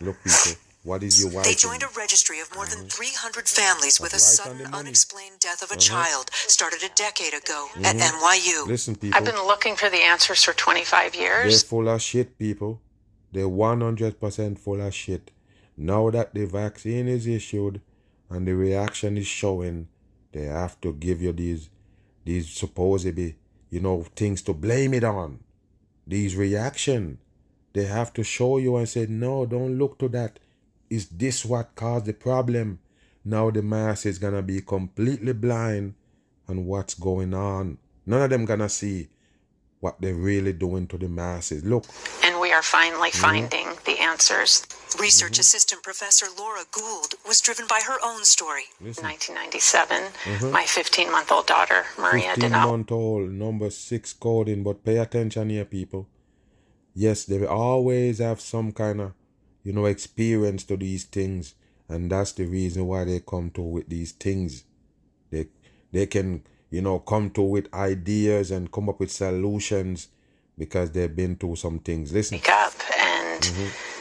[0.00, 1.44] Look, people, what is your wife?
[1.44, 5.70] They joined a registry of more than 300 families with a sudden unexplained death of
[5.70, 5.80] a uh-huh.
[5.80, 7.84] child started a decade ago mm-hmm.
[7.84, 8.66] at NYU.
[8.66, 9.18] Listen, people.
[9.18, 11.62] I've been looking for the answers for 25 years.
[11.62, 12.80] They're full of shit, people.
[13.32, 15.30] They're 100% full of shit.
[15.76, 17.80] Now that the vaccine is issued
[18.30, 19.88] and the reaction is showing,
[20.32, 21.68] they have to give you these,
[22.24, 23.36] these supposedly,
[23.70, 25.40] you know, things to blame it on.
[26.06, 27.18] These reaction.
[27.72, 30.38] They have to show you and say, no, don't look to that.
[30.90, 32.80] Is this what caused the problem?
[33.24, 35.94] Now the mass is gonna be completely blind
[36.48, 37.78] on what's going on.
[38.04, 39.08] None of them gonna see
[39.82, 41.64] what they're really doing to the masses.
[41.64, 41.84] Look.
[42.22, 43.20] And we are finally mm-hmm.
[43.20, 44.64] finding the answers.
[45.00, 45.40] Research mm-hmm.
[45.40, 48.64] assistant professor Laura Gould was driven by her own story.
[48.80, 49.04] Listen.
[49.04, 50.52] 1997, mm-hmm.
[50.52, 55.50] my 15 month old daughter, Maria, 15 month old, number six coding, but pay attention
[55.50, 56.06] here, people.
[56.94, 59.12] Yes, they always have some kind of,
[59.64, 61.54] you know, experience to these things.
[61.88, 64.64] And that's the reason why they come to with these things.
[65.30, 65.48] They
[65.90, 70.08] they can you know, come to with ideas and come up with solutions
[70.58, 72.12] because they've been through some things.
[72.12, 72.38] Listen.
[72.38, 73.91] Wake up and mm-hmm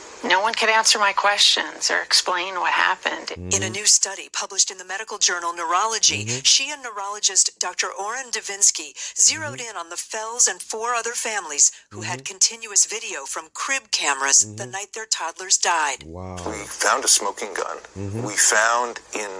[0.51, 3.27] one could answer my questions or explain what happened.
[3.29, 3.55] Mm-hmm.
[3.55, 6.43] In a new study published in the medical journal Neurology, mm-hmm.
[6.43, 7.87] she and neurologist Dr.
[7.87, 9.69] Orrin Devinsky zeroed mm-hmm.
[9.69, 12.33] in on the Fells and four other families who had mm-hmm.
[12.33, 14.71] continuous video from crib cameras the mm-hmm.
[14.71, 16.03] night their toddlers died.
[16.05, 16.35] Wow.
[16.45, 17.77] We found a smoking gun.
[17.95, 18.23] Mm-hmm.
[18.23, 19.31] We found in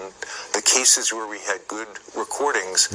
[0.54, 2.88] the cases where we had good recordings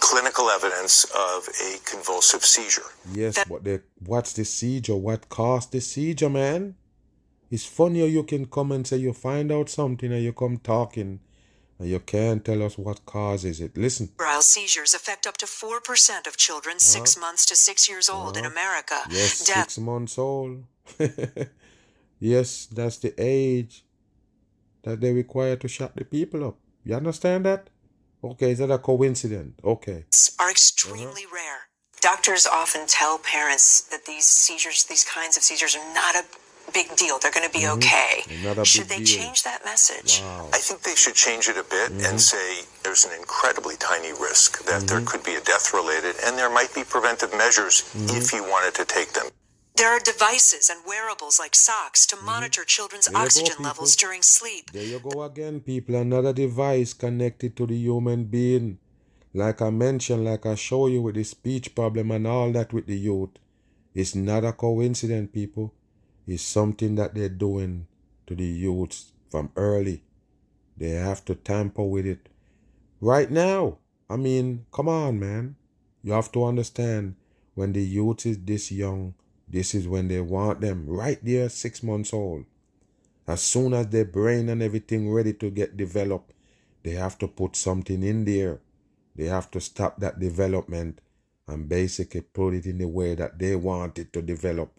[0.00, 2.90] clinical evidence of a convulsive seizure.
[3.12, 4.96] Yes, that- but the, what's the seizure?
[4.96, 6.74] What caused the seizure, man?
[7.50, 10.58] It's funny how you can come and say you find out something and you come
[10.58, 11.20] talking
[11.78, 13.76] and you can't tell us what causes it.
[13.76, 14.08] Listen.
[14.08, 16.78] Febrile seizures affect up to 4% of children uh-huh.
[16.78, 18.40] six months to six years old uh-huh.
[18.40, 19.00] in America.
[19.10, 20.64] Yes, Death- six months old.
[22.20, 23.84] yes, that's the age
[24.82, 26.56] that they require to shut the people up.
[26.84, 27.70] You understand that?
[28.22, 29.54] Okay, is that a coincidence?
[29.62, 30.04] Okay.
[30.40, 31.34] Are extremely uh-huh.
[31.34, 31.58] rare.
[32.00, 36.24] Doctors often tell parents that these seizures, these kinds of seizures, are not a
[36.72, 37.18] big deal.
[37.18, 37.78] They're going to be mm-hmm.
[37.78, 38.64] okay.
[38.64, 39.06] Should they deal.
[39.06, 40.20] change that message?
[40.22, 40.48] Wow.
[40.52, 42.06] I think they should change it a bit mm-hmm.
[42.06, 44.86] and say there's an incredibly tiny risk that mm-hmm.
[44.86, 48.16] there could be a death related, and there might be preventive measures mm-hmm.
[48.16, 49.26] if you wanted to take them.
[49.76, 52.26] There are devices and wearables like socks to mm-hmm.
[52.26, 54.72] monitor children's there oxygen go, levels during sleep.
[54.72, 55.94] There you go again, people.
[55.94, 58.78] Another device connected to the human being.
[59.34, 62.86] Like I mentioned, like I show you with the speech problem and all that with
[62.86, 63.30] the youth.
[63.94, 65.74] It's not a coincidence, people
[66.28, 67.86] is something that they're doing
[68.26, 70.02] to the youths from early.
[70.76, 72.28] They have to tamper with it
[73.00, 73.78] right now.
[74.10, 75.56] I mean, come on, man.
[76.02, 77.16] You have to understand
[77.54, 79.14] when the youth is this young,
[79.48, 82.44] this is when they want them right there, six months old.
[83.26, 86.32] As soon as their brain and everything ready to get developed,
[86.82, 88.60] they have to put something in there.
[89.16, 91.00] They have to stop that development
[91.46, 94.78] and basically put it in the way that they want it to develop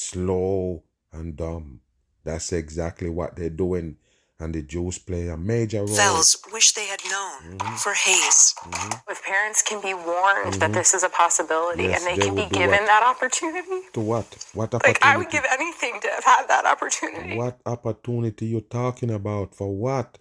[0.00, 0.82] slow
[1.12, 1.80] and dumb.
[2.24, 3.96] That's exactly what they're doing.
[4.38, 5.94] And the Jews play a major role.
[5.94, 7.76] Fells wish they had known mm-hmm.
[7.76, 8.54] for Hayes.
[8.58, 9.10] Mm-hmm.
[9.10, 10.60] If parents can be warned mm-hmm.
[10.60, 12.86] that this is a possibility yes, and they, they can be given what?
[12.86, 13.80] that opportunity.
[13.92, 14.24] To what?
[14.54, 15.00] What opportunity?
[15.04, 17.36] Like, I would give anything to have had that opportunity.
[17.36, 19.54] What opportunity you talking about?
[19.54, 20.16] For what?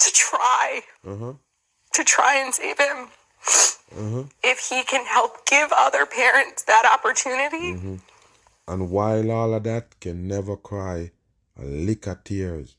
[0.00, 0.82] To try.
[1.06, 1.32] Uh-huh.
[1.94, 3.08] To try and save him.
[3.96, 4.24] Uh-huh.
[4.42, 7.96] If he can help give other parents that opportunity mm-hmm.
[8.66, 11.12] And while all of that can never cry
[11.58, 12.76] a lick of tears,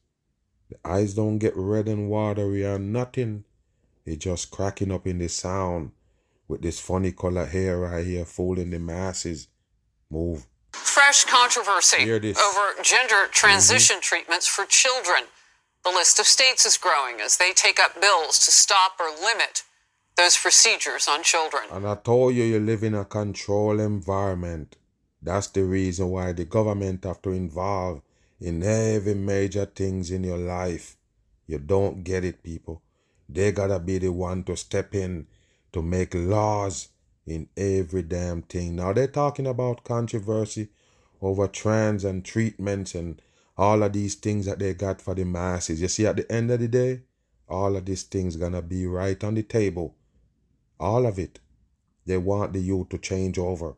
[0.69, 3.43] the eyes don't get red and watery or nothing.
[4.05, 5.91] They just cracking up in the sound
[6.47, 9.47] with this funny color hair right here fooling the masses.
[10.09, 10.45] Move.
[10.71, 14.01] Fresh controversy over gender transition mm-hmm.
[14.01, 15.23] treatments for children.
[15.83, 19.63] The list of states is growing as they take up bills to stop or limit
[20.17, 21.63] those procedures on children.
[21.71, 24.77] And I told you you live in a controlled environment.
[25.25, 28.03] That's the reason why the government have to involve
[28.39, 30.97] in every major things in your life.
[31.47, 32.83] You don't get it, people.
[33.27, 35.25] They gotta be the one to step in
[35.73, 36.89] to make laws
[37.25, 38.75] in every damn thing.
[38.75, 40.67] Now they're talking about controversy
[41.19, 43.19] over trans and treatments and
[43.57, 45.81] all of these things that they got for the masses.
[45.81, 47.01] You see, at the end of the day,
[47.49, 49.95] all of these things gonna be right on the table.
[50.79, 51.39] All of it.
[52.05, 53.75] They want the youth to change over.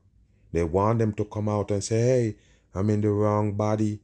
[0.58, 2.36] They want them to come out and say, hey,
[2.74, 4.00] I'm in the wrong body.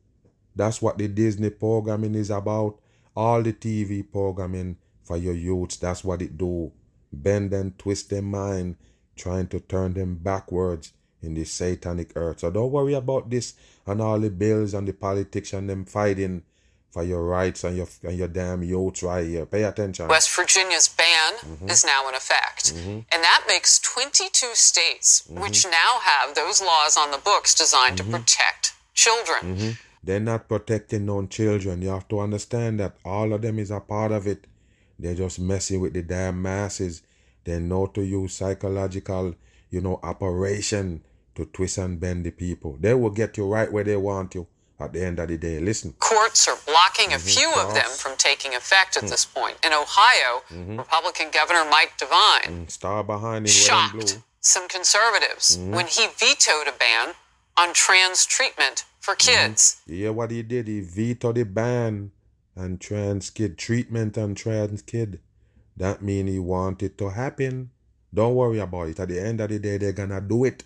[0.55, 2.77] That's what the Disney programming is about.
[3.15, 6.71] All the TV programming for your youths, that's what it do.
[7.11, 8.75] Bend and twist their mind,
[9.15, 12.41] trying to turn them backwards in this satanic earth.
[12.41, 13.55] So don't worry about this
[13.87, 16.43] and all the bills and the politics and them fighting
[16.93, 19.47] for your rights and your and your damn youths right here.
[19.47, 20.07] Pay attention.
[20.07, 21.67] West Virginia's ban mm-hmm.
[21.67, 22.75] is now in effect.
[22.75, 22.99] Mm-hmm.
[23.11, 25.41] And that makes 22 states mm-hmm.
[25.41, 28.13] which now have those laws on the books designed to mm-hmm.
[28.13, 29.41] protect children.
[29.41, 29.71] Mm-hmm.
[30.03, 31.81] They're not protecting non children.
[31.81, 34.45] You have to understand that all of them is a part of it.
[34.99, 37.01] They're just messing with the damn masses.
[37.43, 39.33] They know to use psychological,
[39.71, 41.03] you know, operation
[41.33, 42.77] to twist and bend the people.
[42.79, 44.45] They will get you right where they want you
[44.83, 45.59] at the end of the day.
[45.59, 45.93] Listen.
[45.99, 47.15] Courts are blocking mm-hmm.
[47.15, 49.09] a few of them from taking effect at mm.
[49.09, 49.57] this point.
[49.65, 50.77] In Ohio, mm-hmm.
[50.77, 55.71] Republican Governor Mike DeWine mm, star behind shocked some conservatives mm-hmm.
[55.71, 57.15] when he vetoed a ban
[57.57, 59.47] on trans treatment for mm-hmm.
[59.47, 59.81] kids.
[59.87, 62.11] Yeah, what he did, he vetoed the ban
[62.55, 65.19] on trans kid treatment on trans kid.
[65.75, 67.71] That mean he want it to happen.
[68.13, 68.99] Don't worry about it.
[68.99, 70.63] At the end of the day, they're gonna do it.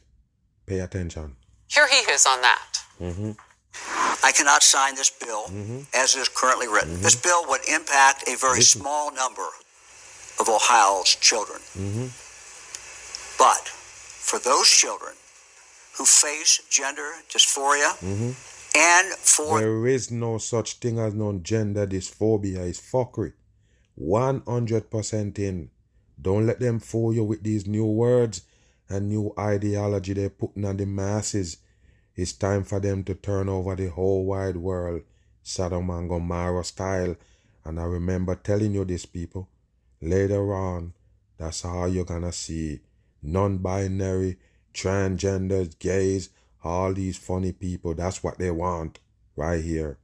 [0.66, 1.38] Pay attention.
[1.70, 2.68] Here he is on that.
[4.24, 5.80] I cannot sign this bill mm-hmm.
[5.94, 6.94] as it is currently written.
[6.94, 7.04] Mm-hmm.
[7.04, 9.48] This bill would impact a very small number
[10.40, 11.60] of Ohio's children.
[11.74, 12.08] Mm-hmm.
[13.38, 15.14] But for those children
[15.98, 18.32] who face gender dysphoria mm-hmm.
[18.78, 19.60] and for.
[19.60, 22.68] There is no such thing as non gender dysphoria.
[22.68, 23.34] It's fuckery.
[24.00, 25.70] 100% in.
[26.22, 28.42] Don't let them fool you with these new words
[28.90, 31.58] and new ideology they're putting on the masses.
[32.18, 35.04] It's time for them to turn over the whole wide world,
[35.44, 37.16] Sodom and Gomorrah style.
[37.64, 39.48] And I remember telling you this, people.
[40.02, 40.94] Later on,
[41.38, 42.80] that's how you're gonna see
[43.22, 44.38] non binary,
[44.74, 46.30] transgenders, gays,
[46.64, 47.94] all these funny people.
[47.94, 49.00] That's what they want
[49.36, 50.00] right here.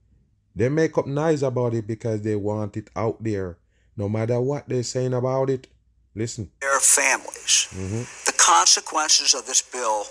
[0.55, 3.57] They make up nice about it because they want it out there.
[3.97, 5.67] No matter what they're saying about it,
[6.13, 6.51] listen.
[6.61, 7.69] Their families.
[7.71, 8.03] Mm-hmm.
[8.27, 10.05] The consequences of this bill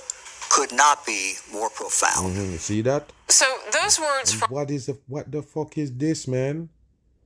[0.52, 2.36] could not be more profound.
[2.36, 2.56] Mm-hmm.
[2.56, 3.10] See that?
[3.28, 6.68] So those words from what is the, what the fuck is this, man?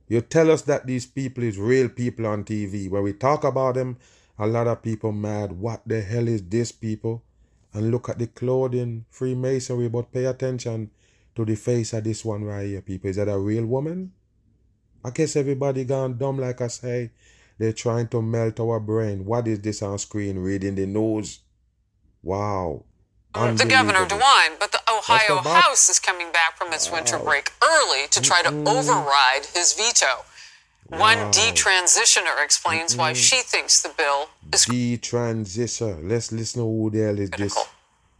[0.07, 2.89] You tell us that these people is real people on TV.
[2.89, 3.97] When we talk about them,
[4.39, 5.51] a lot of people mad.
[5.51, 7.21] What the hell is this, people?
[7.73, 10.91] And look at the clothing, Freemasonry, but pay attention
[11.35, 13.09] to the face of this one right here, people.
[13.09, 14.13] Is that a real woman?
[15.03, 17.11] I guess everybody gone dumb like I say.
[17.57, 19.25] They're trying to melt our brain.
[19.25, 20.39] What is this on screen?
[20.39, 21.39] Reading the news.
[22.23, 22.85] Wow
[23.55, 26.97] the governor DeWine, but the Ohio House is coming back from its wow.
[26.97, 28.67] winter break early to try to mm-hmm.
[28.67, 30.25] override his veto.
[30.89, 30.99] Wow.
[30.99, 33.01] One detransitioner explains mm-hmm.
[33.01, 36.07] why she thinks the bill is detransitioner.
[36.07, 37.63] Let's listen to who the hell is critical.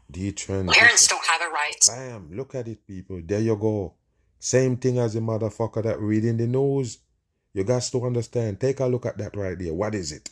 [0.10, 0.74] this detransitioner.
[0.74, 1.88] Parents don't have a right.
[1.88, 2.30] Bam!
[2.32, 3.22] Look at it, people.
[3.24, 3.94] There you go.
[4.40, 7.00] Same thing as the motherfucker that reading the news.
[7.54, 8.60] You got to understand.
[8.60, 9.74] Take a look at that right there.
[9.74, 10.30] What is it?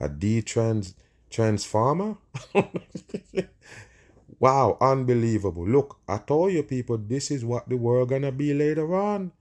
[0.00, 0.94] A detrans
[1.30, 2.16] transformer?
[4.38, 5.66] wow, unbelievable.
[5.66, 9.32] Look, I told you people this is what the world gonna be later on.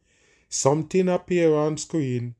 [0.49, 2.35] Something appear on screen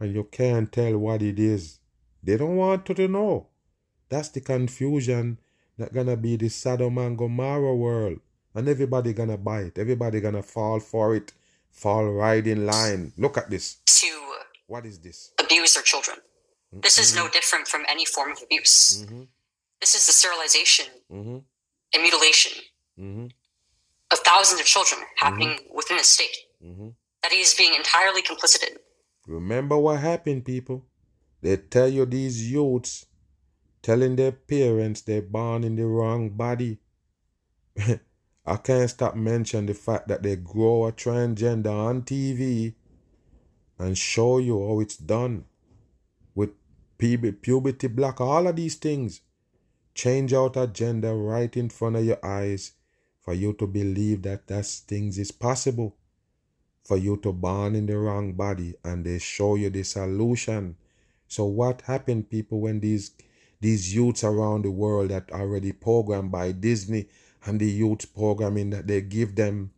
[0.00, 1.78] and you can't tell what it is.
[2.22, 3.48] They don't want you to know.
[4.08, 5.38] That's the confusion
[5.78, 8.20] that gonna be the Sodom and Gomorrah world.
[8.54, 9.78] And everybody gonna buy it.
[9.78, 11.32] Everybody gonna fall for it.
[11.70, 13.12] Fall right in line.
[13.18, 13.78] Look at this.
[13.86, 14.06] To
[14.66, 15.32] what is this?
[15.40, 16.18] Abuse their children.
[16.80, 17.32] This is no mm-hmm.
[17.32, 19.04] different from any form of abuse.
[19.04, 19.22] Mm-hmm.
[19.80, 21.38] This is the sterilization mm-hmm.
[21.94, 22.52] and mutilation
[24.12, 26.36] of thousands of children happening within the state
[27.22, 28.76] that he is being entirely complicit in.
[29.26, 30.84] Remember what happened, people.
[31.42, 33.06] They tell you these youths
[33.82, 36.78] telling their parents they're born in the wrong body.
[38.46, 42.74] I can't stop mentioning the fact that they grow a transgender on TV
[43.78, 45.44] and show you how it's done
[47.42, 49.20] puberty block, all of these things.
[49.94, 52.72] Change out a gender right in front of your eyes
[53.20, 55.96] for you to believe that that things is possible.
[56.84, 60.76] For you to born in the wrong body and they show you the solution.
[61.28, 63.12] So what happened, people, when these
[63.60, 67.08] these youths around the world that already programmed by Disney
[67.46, 69.70] and the youth programming that they give them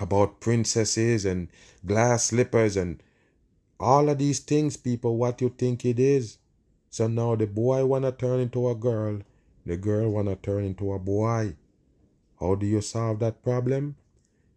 [0.00, 1.48] about princesses and
[1.86, 3.00] glass slippers and
[3.78, 6.38] all of these things, people, what you think it is?
[6.90, 9.20] So now the boy wanna turn into a girl,
[9.66, 11.56] the girl wanna turn into a boy.
[12.40, 13.96] How do you solve that problem?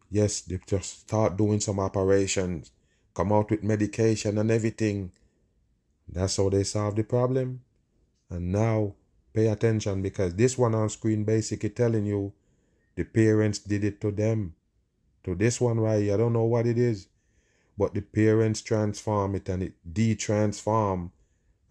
[0.09, 2.71] Yes, they just start doing some operations,
[3.13, 5.11] come out with medication and everything.
[6.07, 7.61] That's how they solve the problem.
[8.29, 8.95] And now
[9.33, 12.33] pay attention because this one on screen basically telling you
[12.95, 14.55] the parents did it to them.
[15.23, 17.07] To this one right here, I don't know what it is,
[17.77, 21.11] but the parents transform it and it de-transform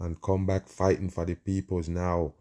[0.01, 2.33] and come back fighting for the peoples now,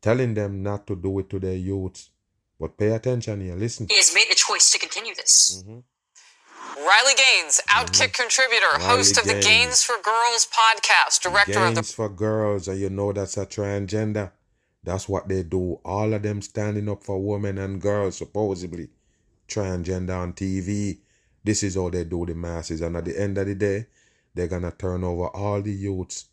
[0.00, 2.10] telling them not to do it to their youths.
[2.58, 3.86] But pay attention here, listen.
[3.88, 5.62] He has made the choice to continue this.
[5.62, 5.78] Mm-hmm.
[6.76, 8.22] Riley Gaines, Outkick mm-hmm.
[8.22, 9.44] contributor, Riley host of Gaines.
[9.44, 13.12] the Gaines for Girls podcast, director Gaines of the Gaines for Girls, and you know
[13.12, 14.30] that's a transgender.
[14.84, 15.80] That's what they do.
[15.84, 18.88] All of them standing up for women and girls, supposedly
[19.48, 20.98] transgender on TV.
[21.42, 23.86] This is how they do the masses, and at the end of the day,
[24.34, 26.26] they're gonna turn over all the youths.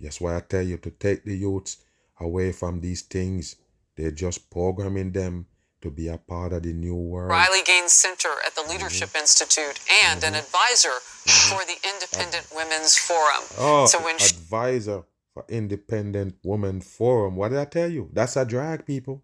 [0.00, 1.78] That's why I tell you to take the youths
[2.18, 3.56] away from these things.
[3.96, 5.46] They're just programming them
[5.82, 7.30] to be a part of the new world.
[7.30, 9.20] Riley Gaines Center at the Leadership mm-hmm.
[9.20, 10.34] Institute and mm-hmm.
[10.34, 11.54] an advisor mm-hmm.
[11.54, 13.44] for the Independent uh, Women's Forum.
[13.58, 17.36] Oh, so when advisor for Independent Women Forum.
[17.36, 18.10] What did I tell you?
[18.12, 19.22] That's a drag, people.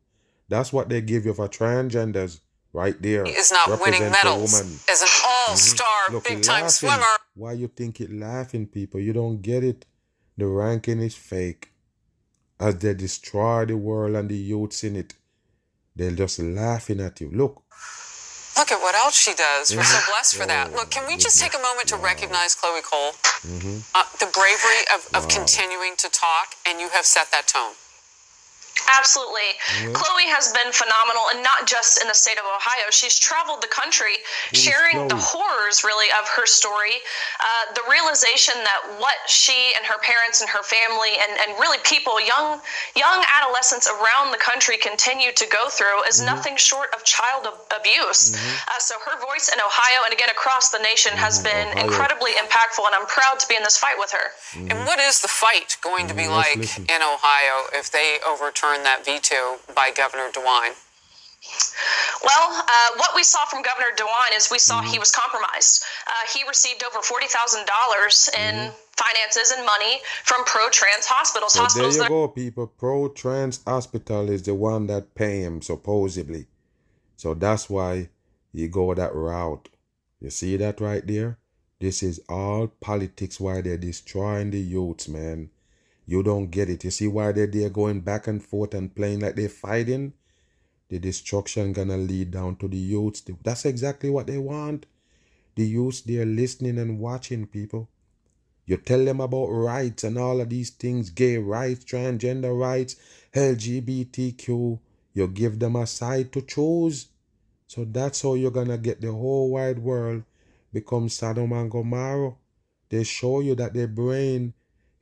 [0.48, 2.40] That's what they give you for transgenders
[2.72, 3.24] right there.
[3.24, 6.18] He is not winning medals as an all-star mm-hmm.
[6.26, 7.02] big-time swimmer.
[7.34, 9.00] Why you think it laughing, people?
[9.00, 9.84] You don't get it.
[10.36, 11.72] The ranking is fake.
[12.58, 15.14] As they destroy the world and the youths in it,
[15.94, 17.30] they're just laughing at you.
[17.30, 17.62] Look.
[18.56, 19.74] Look at what else she does.
[19.74, 20.72] We're so blessed for that.
[20.72, 23.12] Look, can we just take a moment to recognize Chloe Cole?
[23.44, 23.78] Mm-hmm.
[23.94, 25.36] Uh, the bravery of, of wow.
[25.36, 27.74] continuing to talk, and you have set that tone.
[28.86, 29.56] Absolutely.
[29.56, 29.92] Mm-hmm.
[29.96, 32.86] Chloe has been phenomenal, and not just in the state of Ohio.
[32.90, 34.22] She's traveled the country
[34.52, 37.02] sharing the horrors, really, of her story.
[37.40, 41.78] Uh, the realization that what she and her parents and her family, and, and really
[41.82, 42.60] people, young,
[42.94, 46.36] young adolescents around the country continue to go through is mm-hmm.
[46.36, 48.36] nothing short of child abuse.
[48.36, 48.70] Mm-hmm.
[48.70, 51.48] Uh, so her voice in Ohio and again across the nation has mm-hmm.
[51.48, 51.86] been Ohio.
[51.88, 54.30] incredibly impactful, and I'm proud to be in this fight with her.
[54.54, 54.86] And mm-hmm.
[54.86, 56.60] what is the fight going to be mm-hmm.
[56.60, 58.65] like in Ohio if they overturn?
[58.66, 60.74] Overturn that veto by Governor DeWine?
[62.24, 64.90] Well, uh, what we saw from Governor DeWine is we saw mm-hmm.
[64.90, 65.84] he was compromised.
[66.06, 68.74] Uh, he received over forty thousand dollars in mm-hmm.
[68.96, 71.52] finances and money from pro-trans hospitals.
[71.52, 72.66] So hospitals there you go, people.
[72.66, 76.46] Pro-trans hospital is the one that pay him supposedly.
[77.16, 78.08] So that's why
[78.52, 79.68] you go that route.
[80.20, 81.38] You see that right there?
[81.78, 83.38] This is all politics.
[83.38, 85.50] Why they're destroying the youths, man.
[86.06, 86.84] You don't get it.
[86.84, 90.12] You see why they're there going back and forth and playing like they're fighting?
[90.88, 93.24] The destruction gonna lead down to the youths.
[93.42, 94.86] That's exactly what they want.
[95.56, 97.88] The youths, they're listening and watching people.
[98.66, 102.96] You tell them about rights and all of these things, gay rights, transgender rights,
[103.34, 104.78] LGBTQ.
[105.12, 107.08] You give them a side to choose.
[107.66, 110.22] So that's how you're gonna get the whole wide world
[110.72, 112.34] become Sodom and Gomorrah.
[112.90, 114.52] They show you that their brain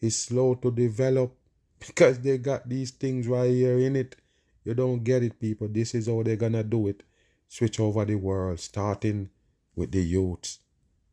[0.05, 1.35] is slow to develop
[1.79, 4.17] because they got these things right here in it.
[4.65, 5.69] You don't get it, people.
[5.69, 7.03] This is how they're gonna do it.
[7.49, 9.31] Switch over the world, starting
[9.77, 10.61] with the youths.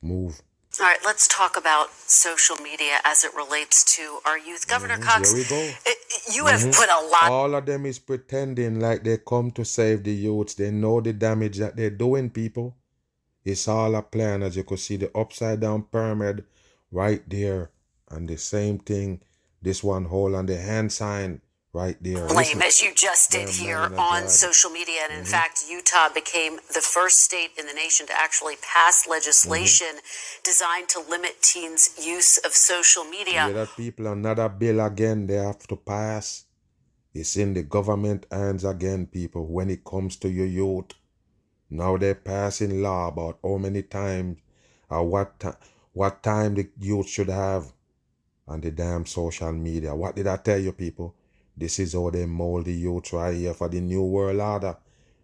[0.01, 0.41] Move.
[0.79, 4.67] All right, let's talk about social media as it relates to our youth.
[4.69, 5.71] Governor mm-hmm, Cox, here we go.
[6.33, 6.71] you have mm-hmm.
[6.71, 7.29] put a lot.
[7.29, 10.53] All of them is pretending like they come to save the youths.
[10.53, 12.77] They know the damage that they're doing, people.
[13.43, 16.45] It's all a plan, as you can see the upside down pyramid
[16.89, 17.71] right there.
[18.11, 19.21] And the same thing,
[19.61, 21.41] this one hole on the hand sign
[21.73, 22.27] right there.
[22.27, 24.29] Blame, as you just did here on God.
[24.29, 25.01] social media.
[25.03, 25.31] And in mm-hmm.
[25.31, 30.41] fact, Utah became the first state in the nation to actually pass legislation mm-hmm.
[30.43, 33.47] designed to limit teens' use of social media.
[33.47, 36.45] Yeah, that people, another bill again, they have to pass.
[37.13, 40.91] It's in the government hands again, people, when it comes to your youth.
[41.69, 44.39] Now they're passing law about how many times
[44.89, 45.57] or what, ta-
[45.93, 47.71] what time the youth should have
[48.47, 49.95] on the damn social media.
[49.95, 51.15] What did I tell you, people?
[51.55, 54.77] This is how they mold the youth right here for the new world order.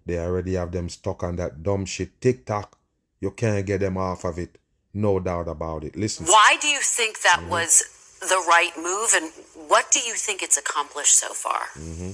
[0.05, 2.77] They already have them stuck on that dumb shit TikTok.
[3.19, 4.57] You can't get them off of it.
[4.93, 5.95] No doubt about it.
[5.95, 6.25] Listen.
[6.25, 7.49] Why do you think that mm-hmm.
[7.49, 7.83] was
[8.19, 9.31] the right move, and
[9.69, 11.61] what do you think it's accomplished so far?
[11.77, 12.11] Mm-hmm.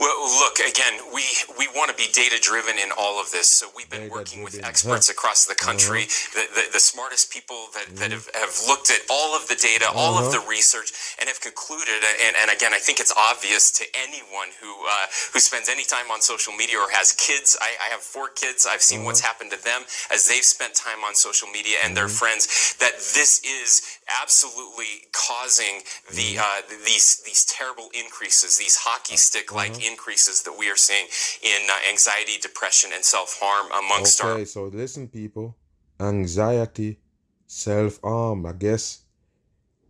[0.00, 0.96] Well, look again.
[1.12, 1.28] We
[1.58, 3.48] we want to be data driven in all of this.
[3.48, 5.12] So we've been working with experts huh.
[5.12, 6.40] across the country, uh-huh.
[6.40, 8.00] the, the, the smartest people that, mm-hmm.
[8.00, 10.00] that have, have looked at all of the data, uh-huh.
[10.00, 10.40] all of uh-huh.
[10.40, 10.88] the research,
[11.20, 12.00] and have concluded.
[12.24, 16.08] And, and again, I think it's obvious to anyone who uh, who spends any time
[16.10, 17.60] on social media or has kids.
[17.60, 18.64] I, I have four kids.
[18.64, 19.12] I've seen uh-huh.
[19.12, 22.24] what's happened to them as they've spent time on social media and their mm-hmm.
[22.24, 22.72] friends.
[22.80, 26.72] That this is absolutely causing the mm-hmm.
[26.72, 29.89] uh, these these terrible increases, these hockey stick like uh-huh.
[29.90, 31.06] Increases that we are seeing
[31.42, 34.44] in uh, anxiety, depression, and self harm amongst okay, our.
[34.44, 35.56] so listen, people.
[35.98, 37.00] Anxiety,
[37.46, 38.46] self harm.
[38.46, 39.02] I guess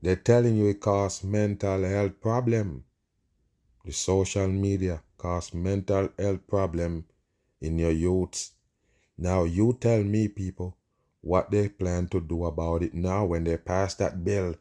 [0.03, 2.85] they're telling you it causes mental health problem.
[3.85, 7.05] The social media cause mental health problem
[7.61, 8.53] in your youths.
[9.19, 10.77] Now you tell me, people,
[11.21, 14.55] what they plan to do about it now when they pass that bill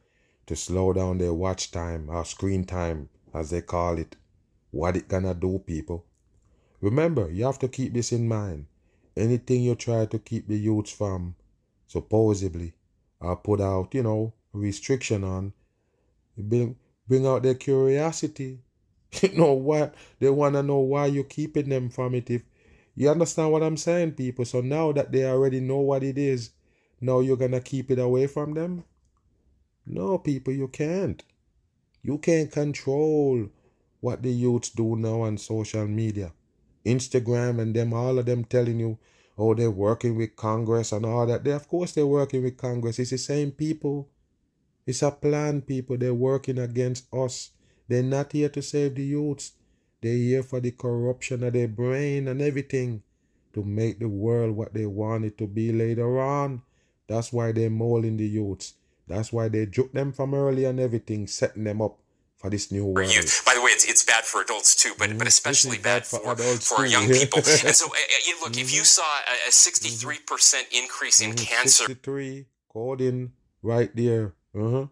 [0.47, 4.17] to slow down their watch time or screen time, as they call it.
[4.71, 6.05] What it gonna do, people?
[6.81, 8.67] Remember, you have to keep this in mind.
[9.17, 11.35] Anything you try to keep the youths from,
[11.87, 12.73] supposedly,
[13.19, 15.53] or put out, you know, restriction on,
[16.37, 18.59] bring, bring out their curiosity.
[19.23, 19.95] You know what?
[20.19, 22.29] They want to know why you're keeping them from it.
[22.29, 22.43] If
[22.95, 24.45] you understand what I'm saying, people.
[24.45, 26.51] So now that they already know what it is,
[27.01, 28.83] now you're to keep it away from them?
[29.85, 31.23] No, people, you can't.
[32.03, 33.49] You can't control
[34.01, 36.31] what the youths do now on social media.
[36.85, 38.97] Instagram and them, all of them telling you,
[39.37, 41.43] oh, they're working with Congress and all that.
[41.43, 42.99] They, of course, they're working with Congress.
[42.99, 44.09] It's the same people.
[44.85, 45.97] It's a plan, people.
[45.97, 47.51] They're working against us.
[47.87, 49.53] They're not here to save the youths.
[50.01, 53.03] They're here for the corruption of their brain and everything
[53.53, 56.61] to make the world what they want it to be later on.
[57.07, 58.75] That's why they're molding the youths.
[59.07, 61.97] That's why they juke them from early and everything, setting them up
[62.37, 63.13] for this new world.
[63.13, 63.43] Youth.
[63.45, 66.35] By the way, it's, it's bad for adults too, but, but especially bad, bad, for,
[66.35, 67.37] for, for young people.
[67.65, 68.85] and so, uh, uh look, if you mm-hmm.
[68.85, 71.45] saw a, a 63% increase in mm-hmm.
[71.45, 71.85] cancer.
[71.85, 74.33] 63, coding right there.
[74.55, 74.87] Uh-huh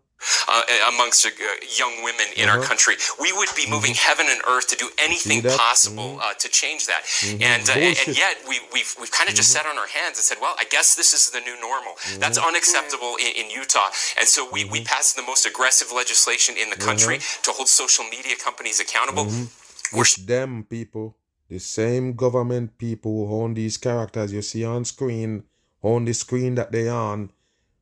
[0.47, 0.63] uh,
[0.93, 1.29] amongst uh,
[1.77, 2.59] young women in uh-huh.
[2.59, 2.95] our country.
[3.19, 4.07] We would be moving mm-hmm.
[4.07, 6.31] heaven and earth to do anything possible mm-hmm.
[6.31, 7.03] uh, to change that.
[7.03, 7.43] Mm-hmm.
[7.43, 7.73] And, uh,
[8.07, 9.65] and yet we, we've, we've kind of just mm-hmm.
[9.65, 11.93] sat on our hands and said, well, I guess this is the new normal.
[12.17, 12.47] That's mm-hmm.
[12.47, 13.89] unacceptable in, in, Utah.
[14.19, 14.85] And so we, we mm-hmm.
[14.85, 19.27] passed the most aggressive legislation in the country to hold social media companies accountable.
[19.93, 21.15] We're them people,
[21.47, 25.43] the same government people who own these characters you see on screen,
[25.81, 27.31] on the screen that they on,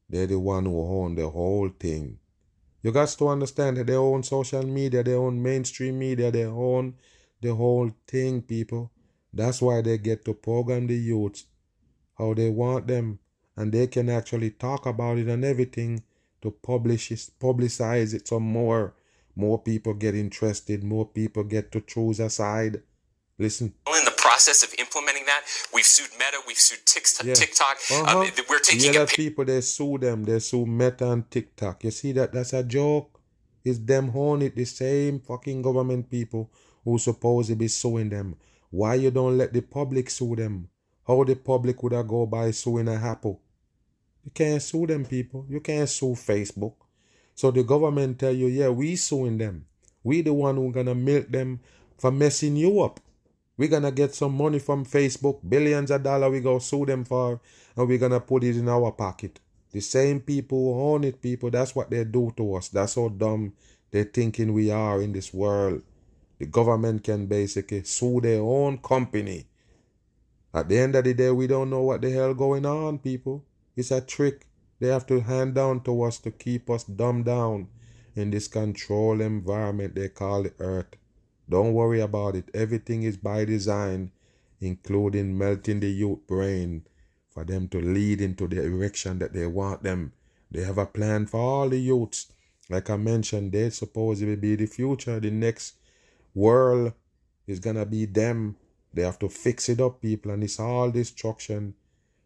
[0.07, 2.19] they're the one who own the whole thing.
[2.86, 6.93] You got to understand that they own social media, they own mainstream media, they own
[7.41, 8.91] the whole thing, people.
[9.33, 11.45] That's why they get to program the youths
[12.19, 13.17] how they want them,
[13.57, 16.03] and they can actually talk about it and everything
[16.43, 18.93] to publish it, publicize it some more.
[19.36, 22.83] More people get interested, more people get to choose a side.
[23.39, 23.73] Listen.
[24.36, 27.25] Process of implementing that, we've sued Meta, we've sued TikTok.
[27.25, 27.36] Yeah.
[27.36, 27.77] TikTok.
[27.89, 28.19] Uh-huh.
[28.19, 31.86] Um, we're taking yeah, people they sue them, they sue Meta and TikTok.
[31.86, 32.33] You see that?
[32.33, 33.21] That's a joke.
[33.63, 34.11] It's them
[34.41, 36.51] it, the same fucking government people
[36.83, 38.36] who supposed to be suing them.
[38.71, 40.67] Why you don't let the public sue them?
[41.07, 43.39] How the public would I go by suing a Apple?
[44.25, 45.45] You can't sue them people.
[45.47, 46.75] You can't sue Facebook.
[47.36, 49.65] So the government tell you, yeah, we suing them.
[50.03, 51.61] We the one who gonna milk them
[51.97, 52.99] for messing you up.
[53.57, 57.39] We're gonna get some money from Facebook, billions of dollars we go sue them for,
[57.75, 59.39] and we're gonna put it in our pocket.
[59.71, 62.69] The same people who own it, people, that's what they do to us.
[62.69, 63.53] That's how dumb
[63.91, 65.81] they're thinking we are in this world.
[66.39, 69.47] The government can basically sue their own company.
[70.53, 73.43] At the end of the day, we don't know what the hell going on, people.
[73.75, 74.47] It's a trick
[74.79, 77.69] they have to hand down to us to keep us dumbed down
[78.15, 80.95] in this control environment they call the earth.
[81.49, 82.49] Don't worry about it.
[82.53, 84.11] Everything is by design,
[84.59, 86.85] including melting the youth brain
[87.29, 90.13] for them to lead into the direction that they want them.
[90.49, 92.31] They have a plan for all the youths.
[92.69, 95.19] Like I mentioned, they supposedly be the future.
[95.19, 95.75] The next
[96.33, 96.93] world
[97.45, 98.55] is gonna be them.
[98.93, 101.75] They have to fix it up, people, and it's all destruction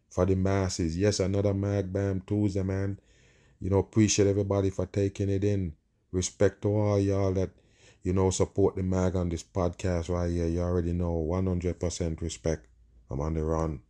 [0.08, 0.96] for the masses.
[0.96, 2.98] Yes, another Mag Bam Tuesday, man.
[3.60, 5.74] You know, appreciate everybody for taking it in.
[6.12, 7.50] Respect to all y'all that
[8.02, 10.46] you know, support the mag on this podcast right here.
[10.46, 12.66] You already know 100% respect.
[13.10, 13.80] I'm on the run.